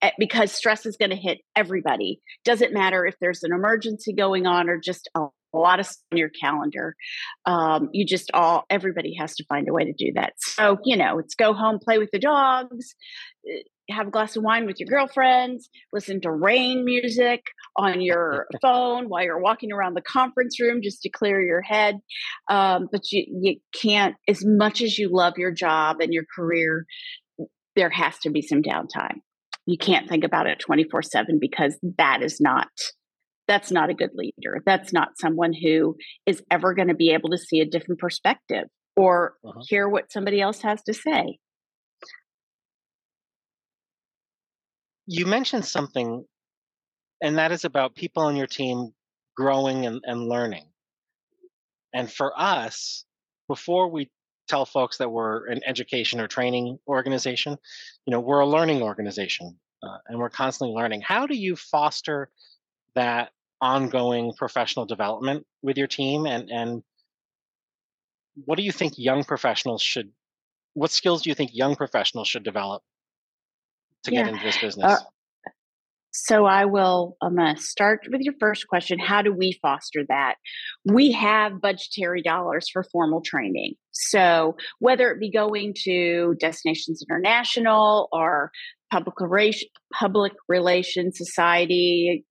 eh, 0.02 0.12
because 0.20 0.52
stress 0.52 0.86
is 0.86 0.96
going 0.96 1.10
to 1.10 1.16
hit 1.16 1.40
everybody. 1.56 2.22
Doesn't 2.46 2.72
matter 2.72 3.06
if 3.06 3.16
there's 3.20 3.42
an 3.42 3.52
emergency 3.52 4.14
going 4.14 4.46
on 4.46 4.70
or 4.70 4.78
just 4.78 5.10
a, 5.16 5.22
a 5.54 5.58
lot 5.58 5.80
of 5.80 5.88
on 6.12 6.18
your 6.18 6.30
calendar. 6.30 6.96
Um, 7.46 7.90
you 7.92 8.06
just 8.06 8.32
all, 8.34 8.66
everybody 8.70 9.16
has 9.20 9.36
to 9.36 9.46
find 9.46 9.68
a 9.70 9.74
way 9.74 9.86
to 9.86 9.94
do 9.94 10.12
that. 10.16 10.34
So, 10.38 10.78
you 10.84 10.98
know, 10.98 11.20
it's 11.20 11.36
go 11.36 11.54
home, 11.54 11.80
play 11.84 11.98
with 11.98 12.10
the 12.12 12.20
dogs, 12.20 12.96
eh, 13.50 13.62
have 13.90 14.08
a 14.08 14.12
glass 14.12 14.36
of 14.36 14.44
wine 14.44 14.66
with 14.66 14.80
your 14.80 14.88
girlfriends, 14.88 15.70
listen 15.92 16.22
to 16.22 16.32
rain 16.32 16.86
music 16.86 17.42
on 17.76 18.02
your 18.02 18.48
phone 18.62 19.10
while 19.10 19.24
you're 19.24 19.42
walking 19.42 19.72
around 19.74 19.94
the 19.94 20.02
conference 20.02 20.60
room 20.60 20.82
just 20.82 21.02
to 21.02 21.10
clear 21.10 21.42
your 21.42 21.62
head. 21.62 21.96
Um, 22.50 22.88
but 22.92 23.12
you, 23.12 23.26
you 23.42 23.60
can't, 23.74 24.16
as 24.28 24.44
much 24.46 24.82
as 24.82 24.98
you 24.98 25.10
love 25.12 25.34
your 25.38 25.52
job 25.52 25.98
and 26.00 26.14
your 26.14 26.26
career, 26.34 26.86
there 27.76 27.90
has 27.90 28.18
to 28.20 28.30
be 28.30 28.42
some 28.42 28.62
downtime. 28.62 29.18
You 29.66 29.78
can't 29.78 30.10
think 30.10 30.24
about 30.24 30.48
it 30.48 30.60
24 30.60 31.02
7 31.04 31.38
because 31.40 31.78
that 31.98 32.22
is 32.22 32.40
not. 32.40 32.68
That's 33.48 33.72
not 33.72 33.90
a 33.90 33.94
good 33.94 34.12
leader. 34.14 34.62
That's 34.66 34.94
not 34.94 35.20
someone 35.20 35.54
who 35.54 35.96
is 36.26 36.42
ever 36.50 36.74
going 36.74 36.88
to 36.88 36.96
be 36.96 37.12
able 37.12 37.30
to 37.32 37.38
see 37.38 37.60
a 37.60 37.66
different 37.66 38.00
perspective 38.00 38.66
or 38.96 39.34
uh-huh. 39.46 39.62
hear 39.68 39.90
what 39.90 40.12
somebody 40.12 40.40
else 40.40 40.62
has 40.62 40.82
to 40.84 40.94
say. 40.94 41.40
you 45.06 45.26
mentioned 45.26 45.66
something, 45.66 46.26
and 47.22 47.38
that 47.38 47.52
is 47.52 47.66
about 47.66 47.96
people 47.96 48.24
on 48.24 48.36
your 48.36 48.48
team 48.48 48.92
growing 49.36 49.86
and, 49.86 50.02
and 50.04 50.28
learning. 50.28 50.66
And 51.94 52.12
for 52.12 52.34
us, 52.36 53.06
before 53.48 53.90
we 53.90 54.10
tell 54.48 54.66
folks 54.66 54.98
that 54.98 55.12
we're 55.12 55.48
an 55.48 55.62
education 55.66 56.20
or 56.20 56.28
training 56.28 56.78
organization, 56.88 57.58
you 58.06 58.12
know, 58.12 58.20
we're 58.20 58.40
a 58.40 58.48
learning 58.48 58.82
organization 58.82 59.58
uh, 59.84 59.98
and 60.08 60.20
we're 60.20 60.30
constantly 60.30 60.76
learning. 60.76 61.02
How 61.02 61.28
do 61.28 61.36
you 61.36 61.56
foster 61.56 62.30
that 62.96 63.32
ongoing 63.62 64.34
professional 64.38 64.86
development 64.86 65.46
with 65.62 65.78
your 65.78 65.88
team 65.88 66.26
and 66.26 66.50
and 66.50 66.84
what 68.46 68.58
do 68.58 68.64
you 68.64 68.72
think 68.72 68.94
young 68.98 69.24
professionals 69.24 69.82
should 69.82 70.12
what 70.74 70.92
skills 70.92 71.22
do 71.22 71.30
you 71.30 71.36
think 71.36 71.52
young 71.54 71.76
professionals 71.76 72.28
should 72.28 72.44
develop 72.44 72.82
to 74.04 74.12
yeah. 74.12 74.24
get 74.24 74.34
into 74.34 74.44
this 74.44 74.58
uh, 74.58 74.62
business 74.62 74.92
uh, 74.92 74.98
so 76.16 76.46
I 76.46 76.66
will 76.66 77.18
I'm 77.24 77.36
going 77.36 77.56
to 77.56 77.62
start 77.62 78.02
with 78.12 78.22
your 78.22 78.36
first 78.40 78.68
question. 78.68 79.00
How 79.00 79.24
do 79.24 79.34
we 79.34 79.58
foster 79.64 80.02
that? 80.10 80.36
We 80.86 81.12
have 81.14 81.60
budgetary 81.60 82.22
dollars 82.22 82.70
for 82.72 82.84
formal 82.84 83.22
training. 83.22 83.74
So 83.92 84.56
whether 84.78 85.10
it 85.10 85.20
be 85.20 85.32
going 85.32 85.74
to 85.86 86.36
Destinations 86.40 87.04
International 87.10 88.10
or 88.12 88.52
Public 88.92 89.16
Public 89.92 90.34
Relations 90.48 91.18
Society, 91.18 92.24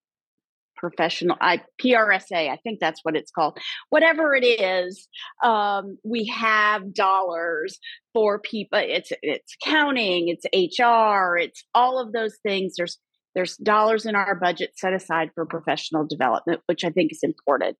professional 0.82 1.36
I, 1.40 1.62
PRSA, 1.80 2.50
I 2.50 2.58
think 2.64 2.80
that's 2.80 3.00
what 3.04 3.16
it's 3.16 3.30
called. 3.30 3.56
Whatever 3.90 4.34
it 4.34 4.44
is, 4.44 5.08
um, 5.42 5.96
we 6.04 6.26
have 6.26 6.92
dollars 6.92 7.78
for 8.12 8.40
people. 8.40 8.80
It's 8.82 9.12
it's 9.22 9.54
accounting, 9.62 10.28
it's 10.28 10.44
HR, 10.52 11.38
it's 11.38 11.64
all 11.72 12.00
of 12.00 12.12
those 12.12 12.36
things. 12.44 12.74
There's 12.76 12.98
there's 13.34 13.56
dollars 13.56 14.04
in 14.04 14.16
our 14.16 14.34
budget 14.34 14.72
set 14.76 14.92
aside 14.92 15.30
for 15.34 15.46
professional 15.46 16.04
development, 16.06 16.60
which 16.66 16.84
I 16.84 16.90
think 16.90 17.12
is 17.12 17.20
important. 17.22 17.78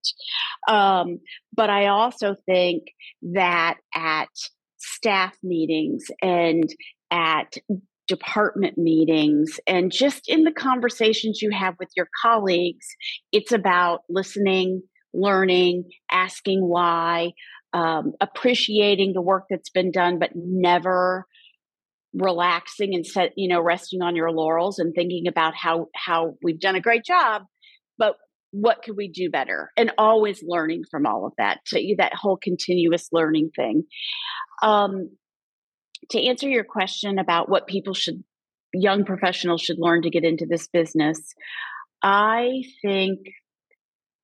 Um, 0.67 1.19
but 1.53 1.69
I 1.69 1.87
also 1.87 2.35
think 2.47 2.83
that 3.33 3.75
at 3.93 4.29
staff 4.77 5.35
meetings 5.43 6.05
and 6.21 6.63
at 7.11 7.53
department 8.15 8.77
meetings 8.77 9.59
and 9.67 9.91
just 9.91 10.29
in 10.29 10.43
the 10.43 10.51
conversations 10.51 11.41
you 11.41 11.51
have 11.51 11.75
with 11.79 11.89
your 11.95 12.07
colleagues, 12.21 12.85
it's 13.31 13.51
about 13.51 14.01
listening, 14.09 14.81
learning, 15.13 15.85
asking 16.11 16.61
why, 16.61 17.31
um, 17.73 18.13
appreciating 18.21 19.13
the 19.13 19.21
work 19.21 19.45
that's 19.49 19.69
been 19.69 19.91
done, 19.91 20.19
but 20.19 20.31
never 20.35 21.25
relaxing 22.15 22.93
and 22.93 23.07
set 23.07 23.31
you 23.35 23.49
know 23.49 23.59
resting 23.59 24.03
on 24.03 24.15
your 24.15 24.31
laurels 24.31 24.77
and 24.77 24.93
thinking 24.93 25.25
about 25.27 25.55
how 25.55 25.87
how 25.95 26.35
we've 26.43 26.59
done 26.59 26.75
a 26.75 26.79
great 26.79 27.03
job 27.03 27.41
but 27.97 28.17
what 28.53 28.83
could 28.83 28.95
we 28.95 29.07
do 29.07 29.31
better? 29.31 29.71
And 29.75 29.91
always 29.97 30.43
learning 30.47 30.83
from 30.89 31.07
all 31.07 31.25
of 31.25 31.33
that 31.39 31.59
to 31.67 31.95
that 31.97 32.13
whole 32.13 32.37
continuous 32.37 33.09
learning 33.11 33.49
thing. 33.55 33.85
Um, 34.61 35.09
to 36.09 36.23
answer 36.23 36.49
your 36.49 36.63
question 36.63 37.19
about 37.19 37.49
what 37.49 37.67
people 37.67 37.93
should 37.93 38.23
young 38.73 39.05
professionals 39.05 39.61
should 39.61 39.77
learn 39.79 40.01
to 40.01 40.09
get 40.09 40.23
into 40.23 40.45
this 40.45 40.67
business 40.67 41.33
i 42.01 42.63
think 42.81 43.19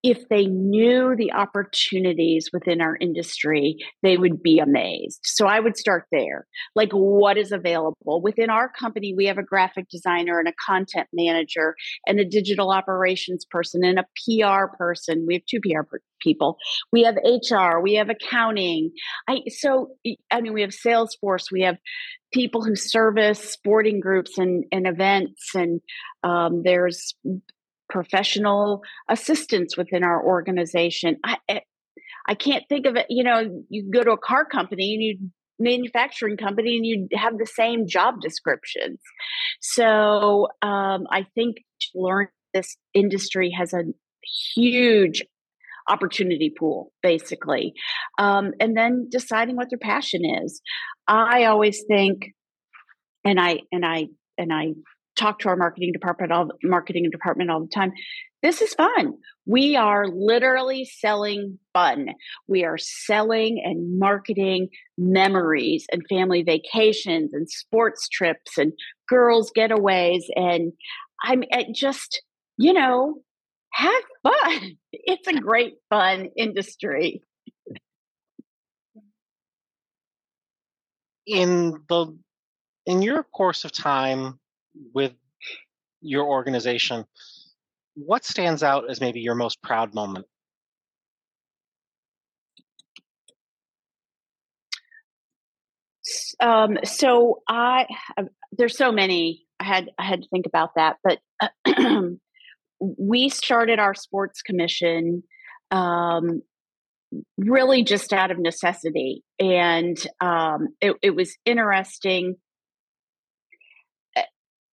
if 0.03 0.29
they 0.29 0.45
knew 0.45 1.15
the 1.17 1.33
opportunities 1.33 2.49
within 2.53 2.79
our 2.79 2.97
industry, 3.01 3.77
they 4.01 4.17
would 4.17 4.41
be 4.41 4.59
amazed. 4.59 5.19
So 5.23 5.45
I 5.45 5.59
would 5.59 5.77
start 5.77 6.05
there. 6.11 6.47
Like, 6.75 6.91
what 6.91 7.37
is 7.37 7.51
available? 7.51 8.21
Within 8.21 8.49
our 8.49 8.69
company, 8.69 9.13
we 9.15 9.25
have 9.25 9.37
a 9.37 9.43
graphic 9.43 9.89
designer 9.89 10.39
and 10.39 10.47
a 10.47 10.53
content 10.65 11.07
manager 11.11 11.75
and 12.07 12.19
a 12.19 12.25
digital 12.25 12.71
operations 12.71 13.45
person 13.49 13.83
and 13.83 13.99
a 13.99 14.05
PR 14.25 14.75
person. 14.77 15.25
We 15.27 15.35
have 15.35 15.45
two 15.49 15.59
PR 15.59 15.97
people. 16.21 16.57
We 16.91 17.03
have 17.03 17.15
HR, 17.15 17.79
we 17.81 17.95
have 17.95 18.09
accounting. 18.09 18.91
I 19.27 19.41
so 19.49 19.91
I 20.31 20.41
mean 20.41 20.53
we 20.53 20.61
have 20.61 20.71
Salesforce, 20.71 21.51
we 21.51 21.61
have 21.61 21.77
people 22.33 22.63
who 22.63 22.75
service 22.75 23.39
sporting 23.39 23.99
groups 23.99 24.37
and, 24.37 24.63
and 24.71 24.85
events 24.85 25.55
and 25.55 25.81
um, 26.23 26.61
there's 26.63 27.15
professional 27.89 28.81
assistants 29.09 29.77
within 29.77 30.03
our 30.03 30.23
organization. 30.23 31.17
I, 31.23 31.37
eh, 31.47 31.59
I 32.27 32.35
can't 32.35 32.63
think 32.69 32.85
of 32.85 32.95
it. 32.95 33.07
You 33.09 33.23
know, 33.23 33.63
you 33.69 33.89
go 33.91 34.03
to 34.03 34.11
a 34.11 34.17
car 34.17 34.45
company 34.45 34.93
and 34.93 35.03
you 35.03 35.31
manufacturing 35.59 36.37
company 36.37 36.77
and 36.77 36.85
you 36.85 37.07
have 37.17 37.37
the 37.37 37.45
same 37.45 37.87
job 37.87 38.21
descriptions. 38.21 38.99
So 39.59 40.47
um, 40.61 41.05
I 41.11 41.25
think 41.35 41.57
learn 41.93 42.27
this 42.53 42.77
industry 42.93 43.51
has 43.57 43.73
a 43.73 43.83
huge 44.55 45.23
opportunity 45.87 46.53
pool 46.57 46.91
basically 47.01 47.73
um, 48.19 48.51
and 48.59 48.77
then 48.77 49.07
deciding 49.09 49.55
what 49.55 49.69
their 49.69 49.79
passion 49.79 50.21
is 50.43 50.61
i 51.07 51.45
always 51.45 51.83
think 51.87 52.33
and 53.25 53.39
i 53.39 53.59
and 53.71 53.83
i 53.83 54.05
and 54.37 54.53
i 54.53 54.67
talk 55.19 55.39
to 55.39 55.49
our 55.49 55.55
marketing 55.55 55.91
department 55.91 56.31
all 56.31 56.49
marketing 56.63 57.09
department 57.11 57.49
all 57.49 57.61
the 57.61 57.67
time. 57.67 57.91
This 58.41 58.61
is 58.61 58.73
fun. 58.73 59.15
We 59.45 59.75
are 59.75 60.07
literally 60.07 60.85
selling 60.85 61.59
fun. 61.73 62.09
We 62.47 62.63
are 62.63 62.77
selling 62.77 63.61
and 63.63 63.99
marketing 63.99 64.69
memories 64.97 65.85
and 65.91 66.03
family 66.07 66.43
vacations 66.43 67.33
and 67.33 67.49
sports 67.49 68.07
trips 68.07 68.57
and 68.57 68.71
girls 69.09 69.51
getaways 69.57 70.21
and 70.35 70.71
i'm 71.23 71.43
just 71.73 72.21
you 72.57 72.71
know 72.71 73.15
have 73.71 74.03
fun. 74.23 74.77
It's 74.91 75.27
a 75.27 75.39
great 75.39 75.75
fun 75.89 76.29
industry. 76.35 77.21
In 81.25 81.79
the 81.87 82.17
in 82.85 83.01
your 83.01 83.23
course 83.23 83.65
of 83.65 83.71
time 83.71 84.39
with 84.93 85.13
your 86.01 86.25
organization, 86.25 87.05
what 87.95 88.25
stands 88.25 88.63
out 88.63 88.89
as 88.89 89.01
maybe 89.01 89.19
your 89.19 89.35
most 89.35 89.61
proud 89.61 89.93
moment? 89.93 90.25
Um, 96.39 96.77
so 96.83 97.41
I 97.47 97.85
uh, 98.17 98.23
there's 98.51 98.77
so 98.77 98.91
many. 98.91 99.45
I 99.59 99.65
had 99.65 99.89
I 99.97 100.05
had 100.05 100.21
to 100.21 100.29
think 100.29 100.45
about 100.45 100.71
that, 100.75 100.97
but 101.03 101.19
we 102.79 103.29
started 103.29 103.79
our 103.79 103.93
sports 103.93 104.41
commission 104.41 105.23
um, 105.71 106.41
really 107.37 107.83
just 107.83 108.13
out 108.13 108.31
of 108.31 108.39
necessity, 108.39 109.23
and 109.39 109.97
um, 110.21 110.69
it, 110.81 110.95
it 111.01 111.15
was 111.15 111.35
interesting 111.45 112.37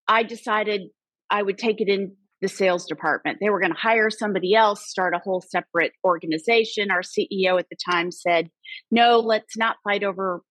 I 0.08 0.22
decided 0.22 0.82
I 1.30 1.42
would 1.42 1.58
take 1.58 1.80
it 1.80 1.88
in 1.88 2.16
the 2.42 2.48
sales 2.48 2.86
department. 2.86 3.38
They 3.40 3.48
were 3.48 3.60
going 3.60 3.72
to 3.72 3.78
hire 3.78 4.10
somebody 4.10 4.54
else, 4.54 4.88
start 4.88 5.14
a 5.14 5.18
whole 5.18 5.40
separate 5.40 5.92
organization. 6.04 6.90
Our 6.90 7.00
CEO 7.00 7.58
at 7.58 7.66
the 7.70 7.76
time 7.90 8.10
said, 8.10 8.50
no, 8.90 9.20
let's 9.20 9.56
not 9.56 9.76
fight 9.84 10.04
over 10.04 10.42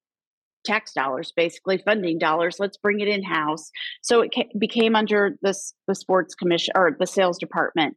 tax 0.65 0.93
dollars, 0.93 1.31
basically 1.35 1.77
funding 1.77 2.17
dollars. 2.17 2.57
Let's 2.59 2.77
bring 2.77 3.00
it 3.00 3.07
in 3.07 3.24
house. 3.24 3.69
So 4.01 4.21
it 4.21 4.31
became 4.59 4.95
under 4.95 5.38
this 5.41 5.74
the 5.88 5.95
sports 5.95 6.33
commission 6.33 6.74
or 6.75 6.95
the 7.00 7.05
sales 7.05 7.38
department, 7.38 7.95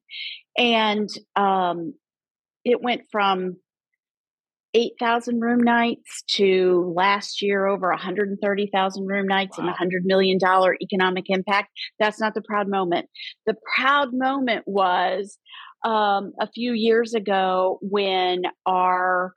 and 0.56 1.08
um, 1.34 1.94
it 2.64 2.82
went 2.82 3.02
from 3.10 3.56
8,000 4.74 5.40
room 5.40 5.60
nights 5.62 6.22
to 6.36 6.92
last 6.94 7.42
year 7.42 7.66
over 7.66 7.90
130,000 7.90 9.06
room 9.06 9.26
nights 9.26 9.58
wow. 9.58 9.64
and 9.64 9.74
a 9.92 9.96
$100 9.96 10.04
million 10.04 10.38
economic 10.82 11.24
impact. 11.28 11.70
That's 11.98 12.20
not 12.20 12.34
the 12.34 12.42
proud 12.42 12.68
moment. 12.68 13.08
The 13.46 13.54
proud 13.76 14.10
moment 14.12 14.64
was 14.66 15.38
um, 15.84 16.32
a 16.40 16.48
few 16.52 16.72
years 16.72 17.14
ago 17.14 17.78
when 17.82 18.42
our 18.66 19.32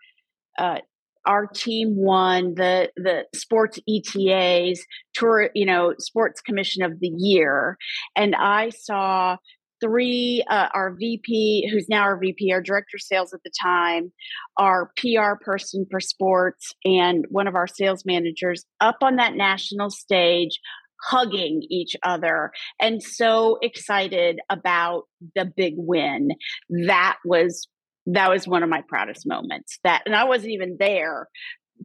uh, 0.58 0.80
our 1.26 1.46
team 1.46 1.96
won 1.96 2.56
the 2.56 2.90
the 2.96 3.26
sports 3.36 3.80
ETA's 3.88 4.84
tour, 5.14 5.50
you 5.54 5.66
know, 5.66 5.94
sports 6.00 6.42
commission 6.42 6.84
of 6.84 7.00
the 7.00 7.12
year, 7.16 7.78
and 8.16 8.36
I 8.36 8.70
saw 8.70 9.38
three 9.82 10.44
uh, 10.50 10.68
our 10.74 10.92
vp 10.92 11.70
who's 11.72 11.88
now 11.90 12.02
our 12.02 12.18
vp 12.18 12.52
our 12.52 12.62
director 12.62 12.98
of 12.98 13.02
sales 13.02 13.34
at 13.34 13.42
the 13.44 13.52
time 13.62 14.12
our 14.58 14.92
pr 14.96 15.44
person 15.44 15.86
for 15.90 16.00
sports 16.00 16.74
and 16.86 17.26
one 17.30 17.48
of 17.48 17.56
our 17.56 17.68
sales 17.68 18.04
managers 18.06 18.66
up 18.80 18.98
on 19.02 19.16
that 19.18 19.36
national 19.36 19.90
stage 19.90 20.60
hugging 21.02 21.64
each 21.70 21.96
other 22.04 22.52
and 22.80 23.02
so 23.02 23.58
excited 23.62 24.40
about 24.50 25.04
the 25.36 25.46
big 25.46 25.74
win. 25.78 26.30
That 26.70 27.18
was 27.26 27.68
that 28.08 28.30
was 28.30 28.48
one 28.48 28.64
of 28.64 28.70
my 28.70 28.82
proudest 28.88 29.28
moments 29.28 29.78
that 29.84 30.02
and 30.08 30.16
i 30.16 30.24
wasn't 30.24 30.52
even 30.52 30.76
there 30.80 31.28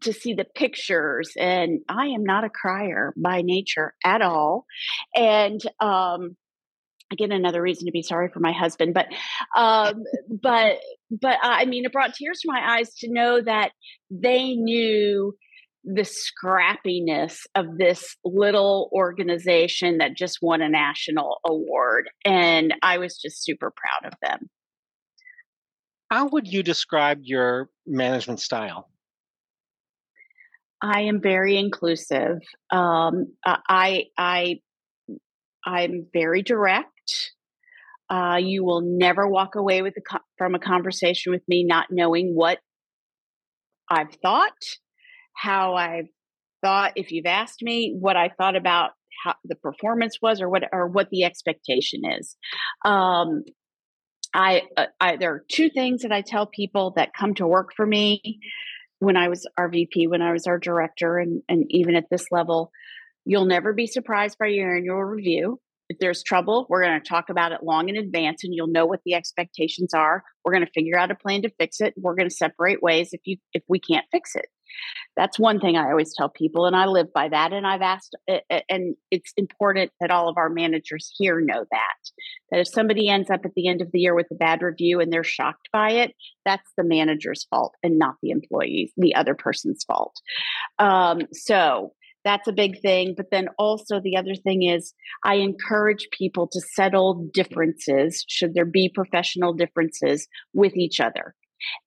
to 0.00 0.14
see 0.14 0.32
the 0.32 0.46
pictures 0.54 1.30
and 1.38 1.80
i 1.90 2.06
am 2.06 2.24
not 2.24 2.42
a 2.42 2.48
crier 2.48 3.12
by 3.16 3.42
nature 3.42 3.94
at 4.04 4.22
all. 4.22 4.64
And 5.14 5.60
um 5.80 6.36
again 7.12 7.32
another 7.32 7.62
reason 7.62 7.86
to 7.86 7.92
be 7.92 8.02
sorry 8.02 8.28
for 8.28 8.40
my 8.40 8.52
husband 8.52 8.94
but 8.94 9.06
um 9.56 10.02
but 10.30 10.78
but 11.10 11.38
i 11.42 11.64
mean 11.64 11.84
it 11.84 11.92
brought 11.92 12.14
tears 12.14 12.40
to 12.40 12.48
my 12.50 12.76
eyes 12.76 12.92
to 12.94 13.10
know 13.10 13.40
that 13.40 13.72
they 14.10 14.54
knew 14.54 15.34
the 15.84 16.02
scrappiness 16.02 17.38
of 17.54 17.78
this 17.78 18.16
little 18.24 18.90
organization 18.92 19.98
that 19.98 20.16
just 20.16 20.38
won 20.42 20.60
a 20.60 20.68
national 20.68 21.38
award 21.46 22.08
and 22.24 22.74
i 22.82 22.98
was 22.98 23.16
just 23.16 23.44
super 23.44 23.72
proud 23.74 24.12
of 24.12 24.18
them 24.22 24.50
how 26.10 26.26
would 26.28 26.46
you 26.46 26.62
describe 26.62 27.18
your 27.22 27.68
management 27.86 28.40
style 28.40 28.88
I 30.82 31.02
am 31.02 31.20
very 31.20 31.56
inclusive. 31.56 32.38
Um, 32.70 33.32
I 33.44 34.04
I 34.18 34.60
I'm 35.66 36.06
very 36.12 36.42
direct. 36.42 37.32
Uh, 38.08 38.38
you 38.40 38.64
will 38.64 38.82
never 38.82 39.26
walk 39.26 39.56
away 39.56 39.82
with 39.82 39.94
a, 39.96 40.20
from 40.38 40.54
a 40.54 40.60
conversation 40.60 41.32
with 41.32 41.42
me 41.48 41.64
not 41.64 41.88
knowing 41.90 42.34
what 42.34 42.58
I've 43.90 44.14
thought, 44.22 44.52
how 45.34 45.74
I've 45.74 46.06
thought. 46.62 46.92
If 46.94 47.10
you've 47.10 47.26
asked 47.26 47.62
me 47.62 47.96
what 47.98 48.16
I 48.16 48.28
thought 48.28 48.54
about 48.54 48.92
how 49.24 49.34
the 49.44 49.56
performance 49.56 50.18
was, 50.22 50.40
or 50.40 50.48
what 50.48 50.62
or 50.72 50.86
what 50.86 51.10
the 51.10 51.24
expectation 51.24 52.02
is, 52.04 52.36
um, 52.84 53.42
I, 54.32 54.62
uh, 54.76 54.86
I 55.00 55.16
there 55.16 55.32
are 55.32 55.44
two 55.50 55.68
things 55.70 56.02
that 56.02 56.12
I 56.12 56.20
tell 56.20 56.46
people 56.46 56.92
that 56.96 57.14
come 57.14 57.34
to 57.34 57.46
work 57.46 57.70
for 57.76 57.86
me 57.86 58.38
when 59.00 59.16
I 59.16 59.28
was 59.28 59.48
our 59.58 59.68
VP, 59.68 60.06
when 60.06 60.22
I 60.22 60.32
was 60.32 60.46
our 60.46 60.58
director, 60.58 61.18
and 61.18 61.42
and 61.48 61.64
even 61.70 61.96
at 61.96 62.08
this 62.08 62.26
level, 62.30 62.70
you'll 63.26 63.44
never 63.44 63.74
be 63.74 63.86
surprised 63.86 64.38
by 64.38 64.46
your 64.46 64.74
annual 64.74 65.04
review. 65.04 65.60
If 65.88 65.98
there's 66.00 66.22
trouble, 66.22 66.66
we're 66.68 66.82
going 66.82 67.00
to 67.00 67.08
talk 67.08 67.28
about 67.28 67.52
it 67.52 67.62
long 67.62 67.88
in 67.88 67.96
advance 67.96 68.42
and 68.42 68.52
you'll 68.54 68.66
know 68.66 68.86
what 68.86 69.00
the 69.04 69.14
expectations 69.14 69.94
are. 69.94 70.24
We're 70.44 70.52
going 70.52 70.64
to 70.64 70.72
figure 70.72 70.98
out 70.98 71.10
a 71.10 71.14
plan 71.14 71.42
to 71.42 71.50
fix 71.60 71.80
it. 71.80 71.94
We're 71.96 72.16
going 72.16 72.28
to 72.28 72.34
separate 72.34 72.82
ways 72.82 73.10
if 73.12 73.20
you 73.24 73.36
if 73.52 73.62
we 73.68 73.78
can't 73.78 74.06
fix 74.10 74.34
it. 74.34 74.46
That's 75.16 75.38
one 75.38 75.60
thing 75.60 75.76
I 75.76 75.90
always 75.90 76.12
tell 76.14 76.28
people 76.28 76.66
and 76.66 76.74
I 76.74 76.86
live 76.86 77.12
by 77.12 77.28
that 77.28 77.52
and 77.52 77.66
I've 77.66 77.82
asked 77.82 78.16
and 78.68 78.96
it's 79.12 79.32
important 79.36 79.92
that 80.00 80.10
all 80.10 80.28
of 80.28 80.36
our 80.36 80.50
managers 80.50 81.12
here 81.16 81.40
know 81.40 81.64
that. 81.70 82.10
That 82.50 82.60
if 82.60 82.68
somebody 82.68 83.08
ends 83.08 83.30
up 83.30 83.42
at 83.44 83.54
the 83.54 83.68
end 83.68 83.80
of 83.80 83.92
the 83.92 84.00
year 84.00 84.14
with 84.14 84.26
a 84.32 84.34
bad 84.36 84.62
review 84.62 85.00
and 85.00 85.12
they're 85.12 85.24
shocked 85.24 85.68
by 85.72 85.90
it, 85.92 86.14
that's 86.44 86.70
the 86.76 86.84
manager's 86.84 87.46
fault 87.48 87.74
and 87.84 87.96
not 87.96 88.16
the 88.22 88.30
employees, 88.30 88.92
the 88.96 89.14
other 89.14 89.36
person's 89.36 89.84
fault. 89.84 90.16
Um, 90.80 91.22
so 91.32 91.92
that's 92.26 92.48
a 92.48 92.52
big 92.52 92.80
thing. 92.82 93.14
But 93.16 93.26
then 93.30 93.48
also, 93.56 94.00
the 94.00 94.16
other 94.16 94.34
thing 94.34 94.64
is, 94.64 94.92
I 95.24 95.36
encourage 95.36 96.08
people 96.10 96.48
to 96.48 96.60
settle 96.74 97.28
differences, 97.32 98.24
should 98.28 98.52
there 98.52 98.66
be 98.66 98.90
professional 98.92 99.54
differences, 99.54 100.26
with 100.52 100.76
each 100.76 100.98
other. 101.00 101.34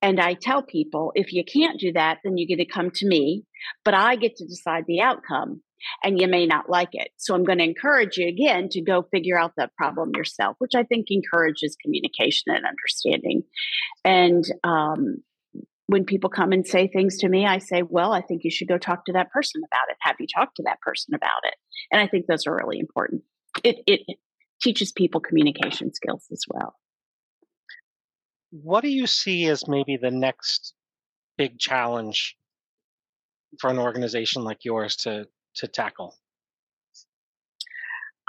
And 0.01 0.19
I 0.19 0.33
tell 0.33 0.63
people 0.63 1.11
if 1.13 1.33
you 1.33 1.43
can't 1.43 1.79
do 1.79 1.91
that, 1.93 2.19
then 2.23 2.37
you 2.37 2.47
get 2.47 2.63
to 2.63 2.65
come 2.65 2.89
to 2.91 3.07
me, 3.07 3.43
but 3.85 3.93
I 3.93 4.15
get 4.15 4.37
to 4.37 4.45
decide 4.45 4.85
the 4.87 5.01
outcome 5.01 5.61
and 6.03 6.19
you 6.19 6.27
may 6.27 6.45
not 6.45 6.69
like 6.69 6.89
it. 6.93 7.09
So 7.17 7.35
I'm 7.35 7.43
going 7.43 7.59
to 7.59 7.63
encourage 7.63 8.17
you 8.17 8.27
again 8.27 8.69
to 8.71 8.81
go 8.81 9.03
figure 9.11 9.39
out 9.39 9.53
that 9.57 9.75
problem 9.75 10.11
yourself, 10.15 10.55
which 10.59 10.73
I 10.75 10.83
think 10.83 11.07
encourages 11.09 11.77
communication 11.81 12.53
and 12.53 12.65
understanding. 12.65 13.43
And 14.03 14.43
um, 14.63 15.23
when 15.89 16.05
people 16.05 16.29
come 16.29 16.51
and 16.51 16.67
say 16.67 16.87
things 16.87 17.17
to 17.17 17.27
me, 17.27 17.47
I 17.47 17.57
say, 17.57 17.81
well, 17.81 18.13
I 18.13 18.21
think 18.21 18.43
you 18.43 18.51
should 18.51 18.67
go 18.67 18.77
talk 18.77 19.05
to 19.05 19.13
that 19.13 19.31
person 19.31 19.61
about 19.65 19.89
it. 19.89 19.97
Have 20.01 20.17
you 20.19 20.27
talked 20.27 20.57
to 20.57 20.63
that 20.67 20.79
person 20.81 21.15
about 21.15 21.41
it? 21.45 21.55
And 21.91 21.99
I 21.99 22.05
think 22.07 22.27
those 22.27 22.45
are 22.45 22.55
really 22.55 22.77
important. 22.79 23.23
It, 23.63 23.77
it, 23.87 24.01
teaches 24.61 24.91
people 24.91 25.21
communication 25.21 25.93
skills 25.93 26.27
as 26.33 26.43
well. 26.49 26.75
What 28.51 28.81
do 28.81 28.89
you 28.89 29.07
see 29.07 29.47
as 29.47 29.69
maybe 29.69 29.97
the 29.97 30.11
next 30.11 30.73
big 31.37 31.57
challenge 31.57 32.35
for 33.59 33.69
an 33.69 33.79
organization 33.79 34.43
like 34.43 34.65
yours 34.65 34.97
to, 34.97 35.27
to 35.55 35.67
tackle? 35.67 36.17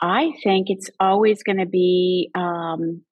I 0.01 0.31
think 0.45 0.71
it's 0.71 0.89
always 1.01 1.43
going 1.43 1.59
to 1.59 1.67
be 1.67 2.31
um, 2.37 3.03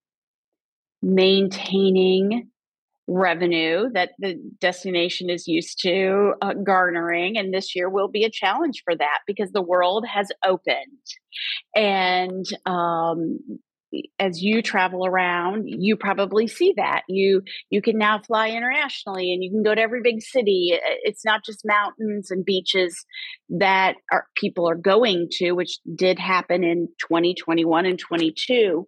maintaining 1.02 2.50
revenue 3.08 3.90
that 3.94 4.10
the 4.18 4.36
destination 4.60 5.30
is 5.30 5.48
used 5.48 5.80
to 5.82 6.34
uh, 6.42 6.52
garnering. 6.54 7.38
And 7.38 7.52
this 7.52 7.74
year 7.74 7.88
will 7.88 8.08
be 8.08 8.24
a 8.24 8.30
challenge 8.30 8.82
for 8.84 8.94
that 8.94 9.18
because 9.26 9.50
the 9.52 9.62
world 9.62 10.06
has 10.06 10.28
opened. 10.44 10.76
And 11.74 12.44
um, 12.66 13.38
as 14.18 14.42
you 14.42 14.60
travel 14.60 15.06
around 15.06 15.64
you 15.66 15.96
probably 15.96 16.46
see 16.46 16.74
that. 16.76 17.02
You 17.08 17.42
you 17.70 17.80
can 17.80 17.98
now 17.98 18.20
fly 18.20 18.50
internationally 18.50 19.32
and 19.32 19.42
you 19.42 19.50
can 19.50 19.62
go 19.62 19.74
to 19.74 19.80
every 19.80 20.00
big 20.02 20.20
city. 20.20 20.78
It's 21.02 21.24
not 21.24 21.44
just 21.44 21.62
mountains 21.64 22.30
and 22.30 22.44
beaches 22.44 23.04
that 23.48 23.96
are, 24.12 24.26
people 24.36 24.68
are 24.68 24.76
going 24.76 25.28
to 25.32 25.52
which 25.52 25.78
did 25.94 26.18
happen 26.18 26.64
in 26.64 26.88
2021 27.00 27.86
and 27.86 27.98
22 27.98 28.86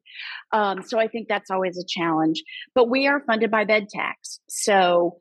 um, 0.52 0.82
so 0.82 0.98
i 0.98 1.08
think 1.08 1.28
that's 1.28 1.50
always 1.50 1.78
a 1.78 1.86
challenge. 1.86 2.42
But 2.74 2.90
we 2.90 3.06
are 3.06 3.22
funded 3.26 3.50
by 3.50 3.64
bed 3.64 3.88
tax. 3.88 4.40
So 4.48 5.20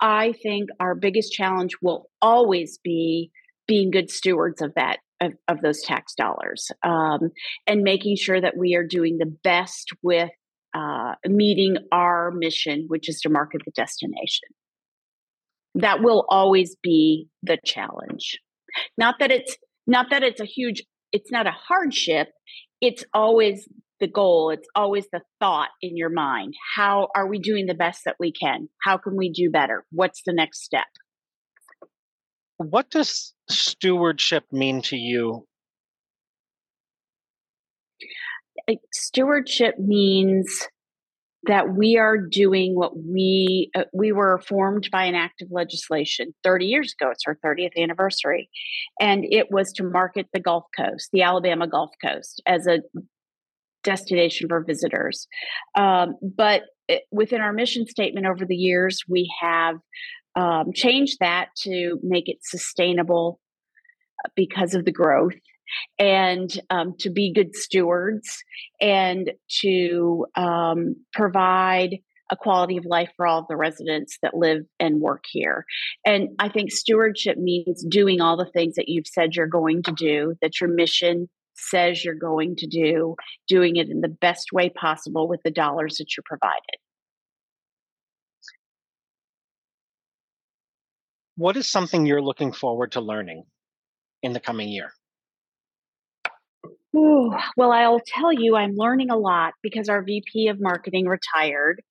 i 0.00 0.32
think 0.42 0.70
our 0.80 0.94
biggest 0.94 1.32
challenge 1.32 1.74
will 1.82 2.10
always 2.20 2.78
be 2.82 3.30
being 3.66 3.90
good 3.90 4.10
stewards 4.10 4.60
of 4.62 4.74
that 4.74 4.98
of, 5.20 5.32
of 5.48 5.60
those 5.60 5.82
tax 5.82 6.14
dollars 6.14 6.70
um, 6.82 7.30
and 7.66 7.82
making 7.82 8.16
sure 8.16 8.40
that 8.40 8.56
we 8.56 8.74
are 8.74 8.86
doing 8.86 9.18
the 9.18 9.32
best 9.42 9.90
with 10.02 10.30
uh, 10.74 11.14
meeting 11.26 11.76
our 11.92 12.30
mission, 12.30 12.84
which 12.88 13.08
is 13.08 13.20
to 13.20 13.28
market 13.28 13.62
the 13.64 13.72
destination. 13.72 14.48
That 15.74 16.02
will 16.02 16.24
always 16.28 16.76
be 16.82 17.28
the 17.42 17.58
challenge. 17.64 18.38
Not 18.96 19.16
that 19.20 19.30
it's 19.30 19.56
not 19.86 20.06
that 20.10 20.22
it's 20.22 20.40
a 20.40 20.44
huge, 20.44 20.82
it's 21.12 21.32
not 21.32 21.46
a 21.46 21.52
hardship. 21.52 22.28
It's 22.80 23.04
always 23.12 23.68
the 23.98 24.08
goal. 24.08 24.50
It's 24.50 24.68
always 24.74 25.06
the 25.12 25.20
thought 25.40 25.68
in 25.82 25.96
your 25.96 26.08
mind. 26.08 26.54
How 26.76 27.08
are 27.14 27.26
we 27.26 27.38
doing 27.38 27.66
the 27.66 27.74
best 27.74 28.02
that 28.04 28.16
we 28.18 28.32
can? 28.32 28.68
How 28.82 28.96
can 28.96 29.16
we 29.16 29.30
do 29.30 29.50
better? 29.50 29.84
What's 29.90 30.22
the 30.24 30.32
next 30.32 30.62
step? 30.62 30.86
What 32.60 32.90
does 32.90 33.32
stewardship 33.48 34.44
mean 34.52 34.82
to 34.82 34.96
you? 34.96 35.46
Stewardship 38.92 39.78
means 39.78 40.68
that 41.44 41.74
we 41.74 41.96
are 41.96 42.18
doing 42.18 42.74
what 42.74 42.92
we 42.98 43.70
uh, 43.74 43.84
we 43.94 44.12
were 44.12 44.42
formed 44.46 44.90
by 44.92 45.04
an 45.04 45.14
act 45.14 45.40
of 45.40 45.48
legislation 45.50 46.34
30 46.44 46.66
years 46.66 46.94
ago. 47.00 47.10
It's 47.10 47.24
our 47.26 47.38
30th 47.42 47.82
anniversary. 47.82 48.50
And 49.00 49.24
it 49.24 49.50
was 49.50 49.72
to 49.76 49.82
market 49.82 50.26
the 50.34 50.40
gulf 50.40 50.64
coast 50.76 51.08
the 51.14 51.22
alabama 51.22 51.66
gulf 51.66 51.92
coast 52.04 52.42
as 52.44 52.66
a 52.66 52.80
destination 53.84 54.48
for 54.48 54.62
visitors. 54.62 55.26
Um, 55.78 56.16
but 56.20 56.64
it, 56.88 57.04
within 57.10 57.40
our 57.40 57.54
mission 57.54 57.86
statement 57.86 58.26
over 58.26 58.44
the 58.44 58.54
years 58.54 59.00
we 59.08 59.32
have 59.40 59.76
um, 60.36 60.72
change 60.74 61.16
that 61.18 61.48
to 61.62 61.98
make 62.02 62.28
it 62.28 62.38
sustainable 62.42 63.40
uh, 64.24 64.28
because 64.36 64.74
of 64.74 64.84
the 64.84 64.92
growth 64.92 65.34
and 65.98 66.60
um, 66.70 66.94
to 66.98 67.10
be 67.10 67.32
good 67.32 67.54
stewards 67.54 68.42
and 68.80 69.32
to 69.60 70.26
um, 70.36 70.96
provide 71.12 71.98
a 72.30 72.36
quality 72.36 72.76
of 72.76 72.84
life 72.84 73.10
for 73.16 73.26
all 73.26 73.40
of 73.40 73.48
the 73.48 73.56
residents 73.56 74.18
that 74.22 74.34
live 74.34 74.62
and 74.78 75.00
work 75.00 75.24
here. 75.28 75.64
And 76.04 76.28
I 76.38 76.48
think 76.48 76.70
stewardship 76.70 77.36
means 77.38 77.84
doing 77.88 78.20
all 78.20 78.36
the 78.36 78.50
things 78.52 78.76
that 78.76 78.88
you've 78.88 79.08
said 79.08 79.34
you're 79.34 79.48
going 79.48 79.82
to 79.84 79.92
do, 79.92 80.34
that 80.40 80.60
your 80.60 80.70
mission 80.70 81.28
says 81.54 82.04
you're 82.04 82.14
going 82.14 82.56
to 82.56 82.66
do, 82.66 83.16
doing 83.48 83.76
it 83.76 83.88
in 83.88 84.00
the 84.00 84.08
best 84.08 84.52
way 84.52 84.70
possible 84.70 85.28
with 85.28 85.40
the 85.44 85.50
dollars 85.50 85.96
that 85.98 86.16
you're 86.16 86.24
provided. 86.24 86.78
What 91.40 91.56
is 91.56 91.70
something 91.70 92.04
you're 92.04 92.22
looking 92.22 92.52
forward 92.52 92.92
to 92.92 93.00
learning 93.00 93.44
in 94.22 94.34
the 94.34 94.40
coming 94.40 94.68
year? 94.68 94.92
Ooh, 96.94 97.32
well, 97.56 97.72
I'll 97.72 98.02
tell 98.04 98.32
you, 98.32 98.56
I'm 98.56 98.74
learning 98.74 99.10
a 99.10 99.16
lot 99.16 99.54
because 99.62 99.88
our 99.88 100.02
VP 100.02 100.48
of 100.48 100.60
marketing 100.60 101.06
retired, 101.06 101.82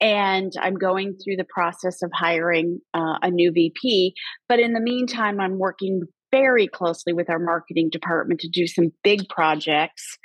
and 0.00 0.52
I'm 0.60 0.74
going 0.74 1.16
through 1.16 1.36
the 1.36 1.46
process 1.48 2.02
of 2.02 2.10
hiring 2.12 2.80
uh, 2.92 3.18
a 3.22 3.30
new 3.30 3.52
VP. 3.52 4.12
But 4.48 4.58
in 4.58 4.74
the 4.74 4.80
meantime, 4.80 5.40
I'm 5.40 5.58
working 5.58 6.02
very 6.30 6.66
closely 6.66 7.12
with 7.12 7.30
our 7.30 7.38
marketing 7.38 7.88
department 7.90 8.40
to 8.40 8.48
do 8.48 8.66
some 8.66 8.92
big 9.02 9.28
projects. 9.28 10.18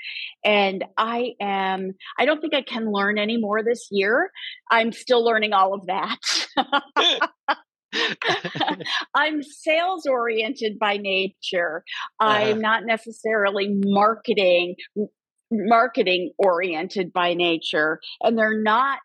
And 0.44 0.84
I 0.98 1.34
am, 1.40 1.94
I 2.20 2.26
don't 2.26 2.42
think 2.42 2.54
I 2.54 2.62
can 2.62 2.92
learn 2.92 3.18
any 3.18 3.38
more 3.38 3.64
this 3.64 3.88
year. 3.90 4.32
I'm 4.70 4.92
still 4.92 5.24
learning 5.24 5.54
all 5.54 5.74
of 5.74 5.88
that. 5.88 7.30
I'm 9.16 9.42
sales 9.44 10.06
oriented 10.06 10.80
by 10.80 10.98
nature. 10.98 11.84
Uh-huh. 12.20 12.32
I'm 12.32 12.60
not 12.60 12.86
necessarily 12.86 13.70
marketing 13.86 14.76
marketing 15.52 16.32
oriented 16.38 17.14
by 17.14 17.34
nature 17.34 18.00
and 18.22 18.38
they're 18.38 18.62
not 18.62 19.00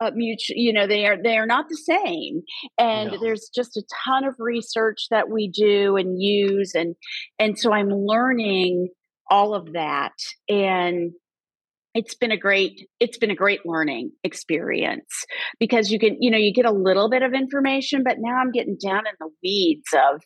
uh, 0.00 0.10
mutual 0.14 0.56
you 0.56 0.72
know 0.72 0.86
they 0.86 1.06
are 1.06 1.22
they 1.22 1.36
are 1.36 1.46
not 1.46 1.68
the 1.68 1.76
same 1.76 2.42
and 2.78 3.12
no. 3.12 3.18
there's 3.20 3.50
just 3.54 3.76
a 3.76 3.82
ton 4.04 4.24
of 4.24 4.34
research 4.38 5.06
that 5.10 5.28
we 5.28 5.48
do 5.48 5.96
and 5.96 6.20
use 6.20 6.72
and 6.74 6.96
and 7.38 7.58
so 7.58 7.72
i'm 7.72 7.90
learning 7.90 8.88
all 9.30 9.54
of 9.54 9.72
that 9.72 10.12
and 10.48 11.12
it's 11.94 12.14
been 12.14 12.32
a 12.32 12.36
great 12.36 12.88
it's 13.00 13.18
been 13.18 13.30
a 13.30 13.36
great 13.36 13.60
learning 13.64 14.10
experience 14.24 15.24
because 15.58 15.90
you 15.90 15.98
can 15.98 16.16
you 16.20 16.30
know 16.30 16.36
you 16.36 16.52
get 16.52 16.66
a 16.66 16.72
little 16.72 17.08
bit 17.08 17.22
of 17.22 17.32
information 17.32 18.02
but 18.04 18.16
now 18.18 18.36
i'm 18.36 18.50
getting 18.50 18.76
down 18.82 19.04
in 19.06 19.14
the 19.20 19.28
weeds 19.42 19.88
of 19.94 20.20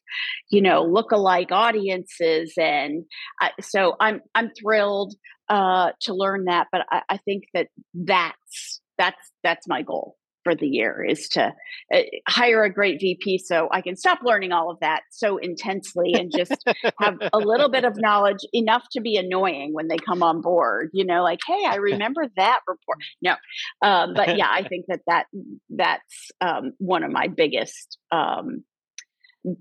you 0.51 0.61
know 0.61 0.83
look-alike 0.83 1.53
audiences 1.53 2.55
and 2.59 3.05
I, 3.41 3.51
so 3.61 3.95
i'm 4.01 4.21
i'm 4.35 4.51
thrilled 4.61 5.15
uh, 5.49 5.93
to 6.03 6.13
learn 6.13 6.45
that 6.45 6.67
but 6.71 6.83
I, 6.91 7.03
I 7.09 7.17
think 7.19 7.45
that 7.55 7.69
that's 7.95 8.81
that's 8.99 9.33
that's 9.43 9.67
my 9.67 9.83
goal 9.83 10.17
for 10.49 10.55
the 10.55 10.67
year 10.67 11.05
is 11.07 11.29
to 11.29 11.53
uh, 11.95 11.99
hire 12.27 12.65
a 12.65 12.73
great 12.73 13.01
VP 13.01 13.39
so 13.39 13.69
I 13.71 13.83
can 13.83 13.97
stop 13.97 14.21
learning 14.23 14.53
all 14.53 14.71
of 14.71 14.81
that 14.81 15.03
so 15.11 15.37
intensely 15.37 16.15
and 16.15 16.33
just 16.35 16.67
have 16.99 17.19
a 17.33 17.39
little 17.39 17.69
bit 17.69 17.85
of 17.85 17.95
knowledge 17.97 18.39
enough 18.55 18.85
to 18.93 19.01
be 19.01 19.17
annoying 19.17 19.75
when 19.75 19.89
they 19.89 19.99
come 19.99 20.23
on 20.23 20.41
board. 20.41 20.89
You 20.95 21.05
know, 21.05 21.23
like, 21.23 21.41
hey, 21.47 21.65
I 21.67 21.77
remember 21.93 22.27
that 22.37 22.61
report. 22.67 22.99
No, 23.21 23.35
um, 23.83 24.15
but 24.15 24.39
yeah, 24.39 24.49
I 24.51 24.63
think 24.69 24.87
that 24.89 25.01
that 25.07 25.27
that's 25.69 26.31
um, 26.41 26.73
one 26.79 27.03
of 27.03 27.11
my 27.11 27.29
biggest 27.29 27.99
um, 28.11 28.65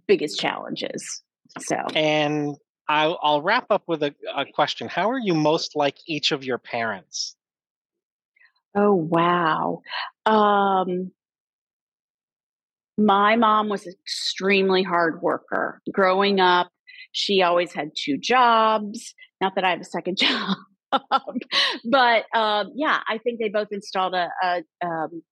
biggest 0.07 0.39
challenges. 0.39 1.21
So 1.59 1.75
and 1.95 2.55
I'll, 2.87 3.19
I'll 3.21 3.41
wrap 3.41 3.65
up 3.71 3.83
with 3.87 4.03
a, 4.03 4.15
a 4.35 4.45
question. 4.45 4.87
How 4.87 5.11
are 5.11 5.19
you 5.19 5.33
most 5.33 5.75
like 5.75 5.97
each 6.07 6.31
of 6.31 6.45
your 6.45 6.57
parents? 6.57 7.36
Oh, 8.77 8.93
wow. 8.93 9.81
Um, 10.27 11.11
my 12.95 13.35
mom 13.35 13.69
was 13.69 13.87
an 13.87 13.93
extremely 14.03 14.83
hard 14.83 15.19
worker. 15.19 15.81
Growing 15.91 16.39
up, 16.39 16.69
she 17.11 17.41
always 17.41 17.73
had 17.73 17.89
two 17.95 18.19
jobs. 18.19 19.15
Not 19.41 19.55
that 19.55 19.63
I 19.63 19.71
have 19.71 19.81
a 19.81 19.83
second 19.83 20.17
job, 20.21 20.57
but 20.91 22.25
um, 22.35 22.71
yeah, 22.75 22.99
I 23.07 23.17
think 23.17 23.39
they 23.39 23.49
both 23.49 23.69
installed 23.71 24.13
a 24.13 24.29
a, 24.43 24.61
um, 24.85 25.23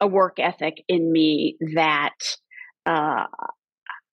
a 0.00 0.06
work 0.06 0.38
ethic 0.38 0.82
in 0.88 1.12
me 1.12 1.58
that 1.74 2.16
uh, 2.86 3.26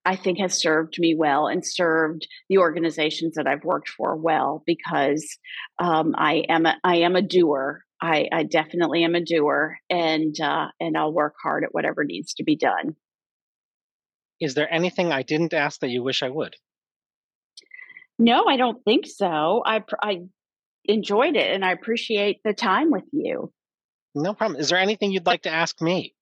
I 0.05 0.15
think 0.17 0.39
has 0.39 0.59
served 0.59 0.99
me 0.99 1.15
well 1.15 1.47
and 1.47 1.65
served 1.65 2.27
the 2.49 2.57
organizations 2.57 3.35
that 3.35 3.47
I've 3.47 3.63
worked 3.63 3.89
for 3.89 4.17
well 4.17 4.61
because 4.65 5.37
um, 5.79 6.15
I 6.17 6.43
am 6.49 6.65
a, 6.65 6.75
I 6.83 6.97
am 6.97 7.15
a 7.15 7.21
doer 7.21 7.83
I, 8.01 8.27
I 8.31 8.43
definitely 8.43 9.03
am 9.03 9.15
a 9.15 9.21
doer, 9.21 9.77
and 9.89 10.39
uh, 10.39 10.67
and 10.79 10.97
I'll 10.97 11.13
work 11.13 11.35
hard 11.41 11.63
at 11.63 11.73
whatever 11.73 12.03
needs 12.03 12.33
to 12.35 12.43
be 12.43 12.55
done. 12.55 12.95
Is 14.39 14.53
there 14.53 14.71
anything 14.71 15.11
I 15.11 15.23
didn't 15.23 15.53
ask 15.53 15.79
that 15.79 15.89
you 15.89 16.03
wish 16.03 16.21
I 16.21 16.29
would? 16.29 16.55
No, 18.19 18.45
I 18.45 18.57
don't 18.57 18.83
think 18.83 19.07
so. 19.07 19.63
I 19.65 19.83
I 20.01 20.21
enjoyed 20.85 21.35
it, 21.35 21.51
and 21.51 21.65
I 21.65 21.71
appreciate 21.71 22.41
the 22.43 22.53
time 22.53 22.91
with 22.91 23.05
you. 23.11 23.51
No 24.13 24.33
problem. 24.33 24.59
Is 24.59 24.69
there 24.69 24.79
anything 24.79 25.11
you'd 25.11 25.25
like 25.25 25.43
to 25.43 25.51
ask 25.51 25.81
me? 25.81 26.13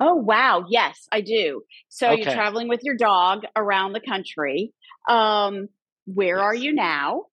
Oh 0.00 0.14
wow, 0.14 0.64
yes, 0.68 1.08
I 1.10 1.20
do. 1.20 1.62
So 1.88 2.10
okay. 2.10 2.22
you're 2.22 2.32
traveling 2.32 2.68
with 2.68 2.80
your 2.84 2.96
dog 2.96 3.42
around 3.56 3.92
the 3.92 4.00
country. 4.00 4.72
Um, 5.08 5.68
where 6.06 6.36
yes. 6.36 6.44
are 6.44 6.54
you 6.54 6.72
now? 6.72 7.24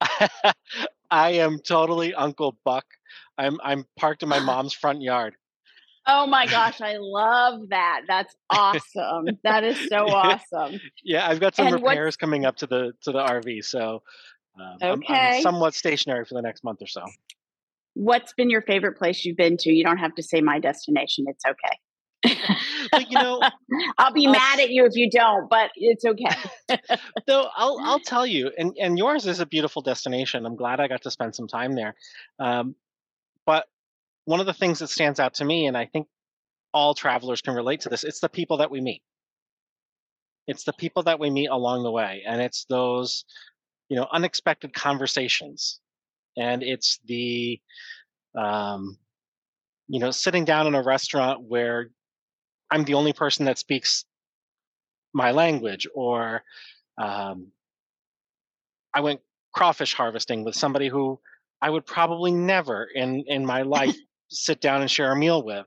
I 1.10 1.32
am 1.32 1.58
totally 1.60 2.14
Uncle 2.14 2.56
Buck. 2.64 2.84
I'm 3.36 3.58
I'm 3.62 3.84
parked 3.96 4.22
in 4.22 4.28
my 4.28 4.38
mom's 4.44 4.72
front 4.72 5.02
yard. 5.02 5.34
Oh 6.06 6.26
my 6.26 6.46
gosh, 6.50 6.80
I 6.80 6.96
love 6.98 7.68
that. 7.70 8.02
That's 8.08 8.34
awesome. 8.50 9.38
that 9.44 9.64
is 9.64 9.78
so 9.88 9.96
awesome. 10.08 10.80
Yeah, 11.04 11.28
I've 11.28 11.40
got 11.40 11.54
some 11.54 11.68
and 11.68 11.82
repairs 11.82 12.16
coming 12.16 12.44
up 12.44 12.56
to 12.56 12.66
the 12.66 12.92
to 13.02 13.12
the 13.12 13.20
RV, 13.20 13.64
so 13.64 14.02
um, 14.60 14.76
okay. 14.82 15.14
I'm, 15.14 15.34
I'm 15.36 15.42
somewhat 15.42 15.74
stationary 15.74 16.24
for 16.24 16.34
the 16.34 16.42
next 16.42 16.64
month 16.64 16.82
or 16.82 16.86
so. 16.86 17.02
What's 17.94 18.32
been 18.32 18.50
your 18.50 18.62
favorite 18.62 18.96
place 18.96 19.24
you've 19.24 19.36
been 19.36 19.56
to? 19.58 19.70
You 19.70 19.82
don't 19.82 19.98
have 19.98 20.14
to 20.14 20.22
say 20.22 20.40
my 20.40 20.60
destination. 20.60 21.24
It's 21.28 21.44
okay 21.44 21.78
but, 22.92 23.10
you 23.10 23.18
know, 23.18 23.40
I'll 23.98 24.12
be 24.12 24.26
I'll, 24.26 24.32
mad 24.32 24.60
at 24.60 24.70
you 24.70 24.84
if 24.86 24.96
you 24.96 25.08
don't, 25.10 25.48
but 25.48 25.70
it's 25.76 26.04
okay. 26.04 26.34
though 27.26 27.48
I'll 27.56 27.78
I'll 27.82 28.00
tell 28.00 28.26
you, 28.26 28.50
and 28.58 28.76
and 28.80 28.98
yours 28.98 29.26
is 29.26 29.40
a 29.40 29.46
beautiful 29.46 29.82
destination. 29.82 30.44
I'm 30.44 30.56
glad 30.56 30.80
I 30.80 30.88
got 30.88 31.02
to 31.02 31.10
spend 31.10 31.34
some 31.34 31.46
time 31.46 31.74
there. 31.74 31.94
Um, 32.40 32.74
but 33.46 33.66
one 34.24 34.40
of 34.40 34.46
the 34.46 34.52
things 34.52 34.80
that 34.80 34.88
stands 34.88 35.20
out 35.20 35.34
to 35.34 35.44
me, 35.44 35.66
and 35.66 35.76
I 35.76 35.86
think 35.86 36.08
all 36.74 36.94
travelers 36.94 37.40
can 37.40 37.54
relate 37.54 37.82
to 37.82 37.88
this, 37.88 38.04
it's 38.04 38.20
the 38.20 38.28
people 38.28 38.58
that 38.58 38.70
we 38.70 38.80
meet. 38.80 39.02
It's 40.46 40.64
the 40.64 40.72
people 40.72 41.04
that 41.04 41.20
we 41.20 41.30
meet 41.30 41.48
along 41.48 41.82
the 41.84 41.90
way, 41.90 42.24
and 42.26 42.40
it's 42.42 42.64
those, 42.64 43.24
you 43.88 43.96
know, 43.96 44.08
unexpected 44.12 44.74
conversations, 44.74 45.80
and 46.36 46.62
it's 46.62 46.98
the, 47.06 47.60
um, 48.36 48.98
you 49.86 50.00
know, 50.00 50.10
sitting 50.10 50.44
down 50.44 50.66
in 50.66 50.74
a 50.74 50.82
restaurant 50.82 51.42
where 51.42 51.90
I'm 52.70 52.84
the 52.84 52.94
only 52.94 53.12
person 53.12 53.46
that 53.46 53.58
speaks 53.58 54.04
my 55.12 55.30
language, 55.30 55.86
or 55.94 56.42
um, 57.00 57.48
I 58.92 59.00
went 59.00 59.20
crawfish 59.52 59.94
harvesting 59.94 60.44
with 60.44 60.54
somebody 60.54 60.88
who 60.88 61.18
I 61.60 61.70
would 61.70 61.86
probably 61.86 62.30
never 62.30 62.84
in 62.84 63.24
in 63.26 63.44
my 63.44 63.62
life 63.62 63.96
sit 64.28 64.60
down 64.60 64.82
and 64.82 64.90
share 64.90 65.12
a 65.12 65.16
meal 65.16 65.42
with. 65.42 65.66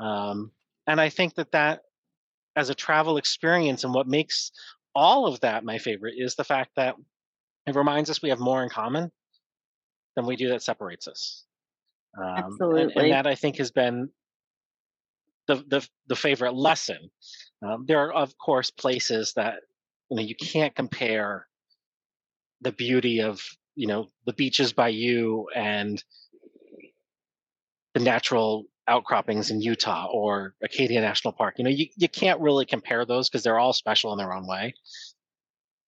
Um, 0.00 0.50
and 0.86 1.00
I 1.00 1.08
think 1.08 1.34
that 1.36 1.52
that 1.52 1.82
as 2.56 2.70
a 2.70 2.74
travel 2.74 3.16
experience 3.16 3.84
and 3.84 3.94
what 3.94 4.06
makes 4.06 4.52
all 4.94 5.26
of 5.26 5.40
that 5.40 5.64
my 5.64 5.78
favorite 5.78 6.14
is 6.16 6.34
the 6.34 6.44
fact 6.44 6.70
that 6.76 6.94
it 7.66 7.74
reminds 7.74 8.10
us 8.10 8.22
we 8.22 8.28
have 8.28 8.38
more 8.38 8.62
in 8.62 8.68
common 8.68 9.10
than 10.14 10.26
we 10.26 10.36
do 10.36 10.48
that 10.50 10.62
separates 10.62 11.08
us. 11.08 11.44
Um, 12.16 12.34
Absolutely. 12.36 12.82
And, 12.82 12.96
and, 12.96 13.12
that 13.12 13.26
I 13.26 13.34
think 13.34 13.56
has 13.56 13.70
been 13.70 14.10
the 15.46 15.56
the, 15.68 15.88
the 16.08 16.16
favorite 16.16 16.54
lesson. 16.54 17.10
Um, 17.62 17.84
there 17.86 18.00
are 18.00 18.12
of 18.12 18.36
course 18.38 18.70
places 18.70 19.32
that 19.34 19.60
you 20.10 20.16
know 20.16 20.22
you 20.22 20.36
can't 20.36 20.74
compare 20.74 21.46
the 22.60 22.72
beauty 22.72 23.20
of 23.20 23.42
you 23.74 23.86
know 23.86 24.08
the 24.26 24.32
beaches 24.32 24.72
by 24.72 24.88
you 24.88 25.48
and 25.54 26.02
the 27.94 28.00
natural 28.00 28.64
outcroppings 28.88 29.50
in 29.50 29.60
Utah 29.60 30.08
or 30.12 30.54
Acadia 30.62 31.00
National 31.00 31.32
Park. 31.32 31.54
You 31.58 31.64
know, 31.64 31.70
you, 31.70 31.86
you 31.96 32.08
can't 32.08 32.40
really 32.40 32.66
compare 32.66 33.06
those 33.06 33.28
because 33.28 33.42
they're 33.42 33.58
all 33.58 33.72
special 33.72 34.12
in 34.12 34.18
their 34.18 34.32
own 34.34 34.46
way. 34.46 34.74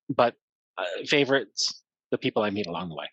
But 0.09 0.35
uh, 0.79 0.85
favorites, 1.05 1.83
the 2.11 2.19
people 2.19 2.43
I 2.43 2.51
meet 2.51 2.67
along 2.67 2.89
the 2.89 2.95
way. 2.95 3.09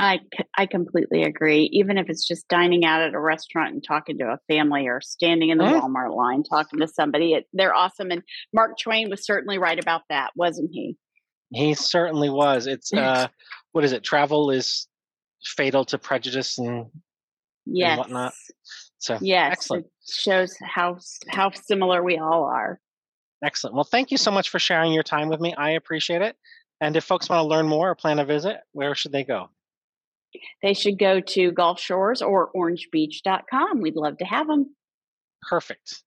I, 0.00 0.20
I 0.56 0.64
completely 0.64 1.24
agree. 1.24 1.68
Even 1.72 1.98
if 1.98 2.08
it's 2.08 2.26
just 2.26 2.48
dining 2.48 2.86
out 2.86 3.02
at 3.02 3.12
a 3.12 3.20
restaurant 3.20 3.74
and 3.74 3.84
talking 3.84 4.16
to 4.18 4.24
a 4.24 4.38
family 4.48 4.86
or 4.86 5.02
standing 5.02 5.50
in 5.50 5.58
the 5.58 5.64
mm. 5.64 5.80
Walmart 5.82 6.16
line 6.16 6.42
talking 6.42 6.80
to 6.80 6.88
somebody, 6.88 7.34
it, 7.34 7.46
they're 7.52 7.74
awesome. 7.74 8.10
And 8.10 8.22
Mark 8.54 8.78
Twain 8.82 9.10
was 9.10 9.26
certainly 9.26 9.58
right 9.58 9.78
about 9.78 10.02
that, 10.08 10.30
wasn't 10.34 10.70
he? 10.72 10.96
He 11.50 11.74
certainly 11.74 12.30
was. 12.30 12.66
It's 12.66 12.92
uh, 12.94 13.28
what 13.72 13.84
is 13.84 13.92
it? 13.92 14.02
Travel 14.02 14.50
is 14.50 14.88
fatal 15.44 15.84
to 15.86 15.98
prejudice 15.98 16.56
and, 16.56 16.86
yes. 17.66 17.90
and 17.90 17.98
whatnot. 17.98 18.32
So 19.00 19.18
yes, 19.20 19.52
excellent. 19.52 19.84
It 19.86 19.92
shows 20.10 20.56
how 20.62 20.98
how 21.28 21.50
similar 21.50 22.02
we 22.02 22.18
all 22.18 22.44
are. 22.44 22.80
Excellent. 23.44 23.74
Well, 23.74 23.84
thank 23.84 24.10
you 24.10 24.18
so 24.18 24.30
much 24.30 24.48
for 24.50 24.58
sharing 24.58 24.92
your 24.92 25.02
time 25.02 25.28
with 25.28 25.40
me. 25.40 25.54
I 25.54 25.70
appreciate 25.70 26.22
it. 26.22 26.36
And 26.80 26.96
if 26.96 27.04
folks 27.04 27.28
want 27.28 27.40
to 27.40 27.46
learn 27.46 27.66
more 27.66 27.90
or 27.90 27.94
plan 27.94 28.18
a 28.18 28.24
visit, 28.24 28.58
where 28.72 28.94
should 28.94 29.12
they 29.12 29.24
go? 29.24 29.50
They 30.62 30.74
should 30.74 30.98
go 30.98 31.20
to 31.20 31.52
Gulf 31.52 31.80
Shores 31.80 32.22
or 32.22 32.50
orangebeach.com. 32.54 33.80
We'd 33.80 33.96
love 33.96 34.18
to 34.18 34.24
have 34.24 34.46
them. 34.46 34.74
Perfect. 35.48 36.02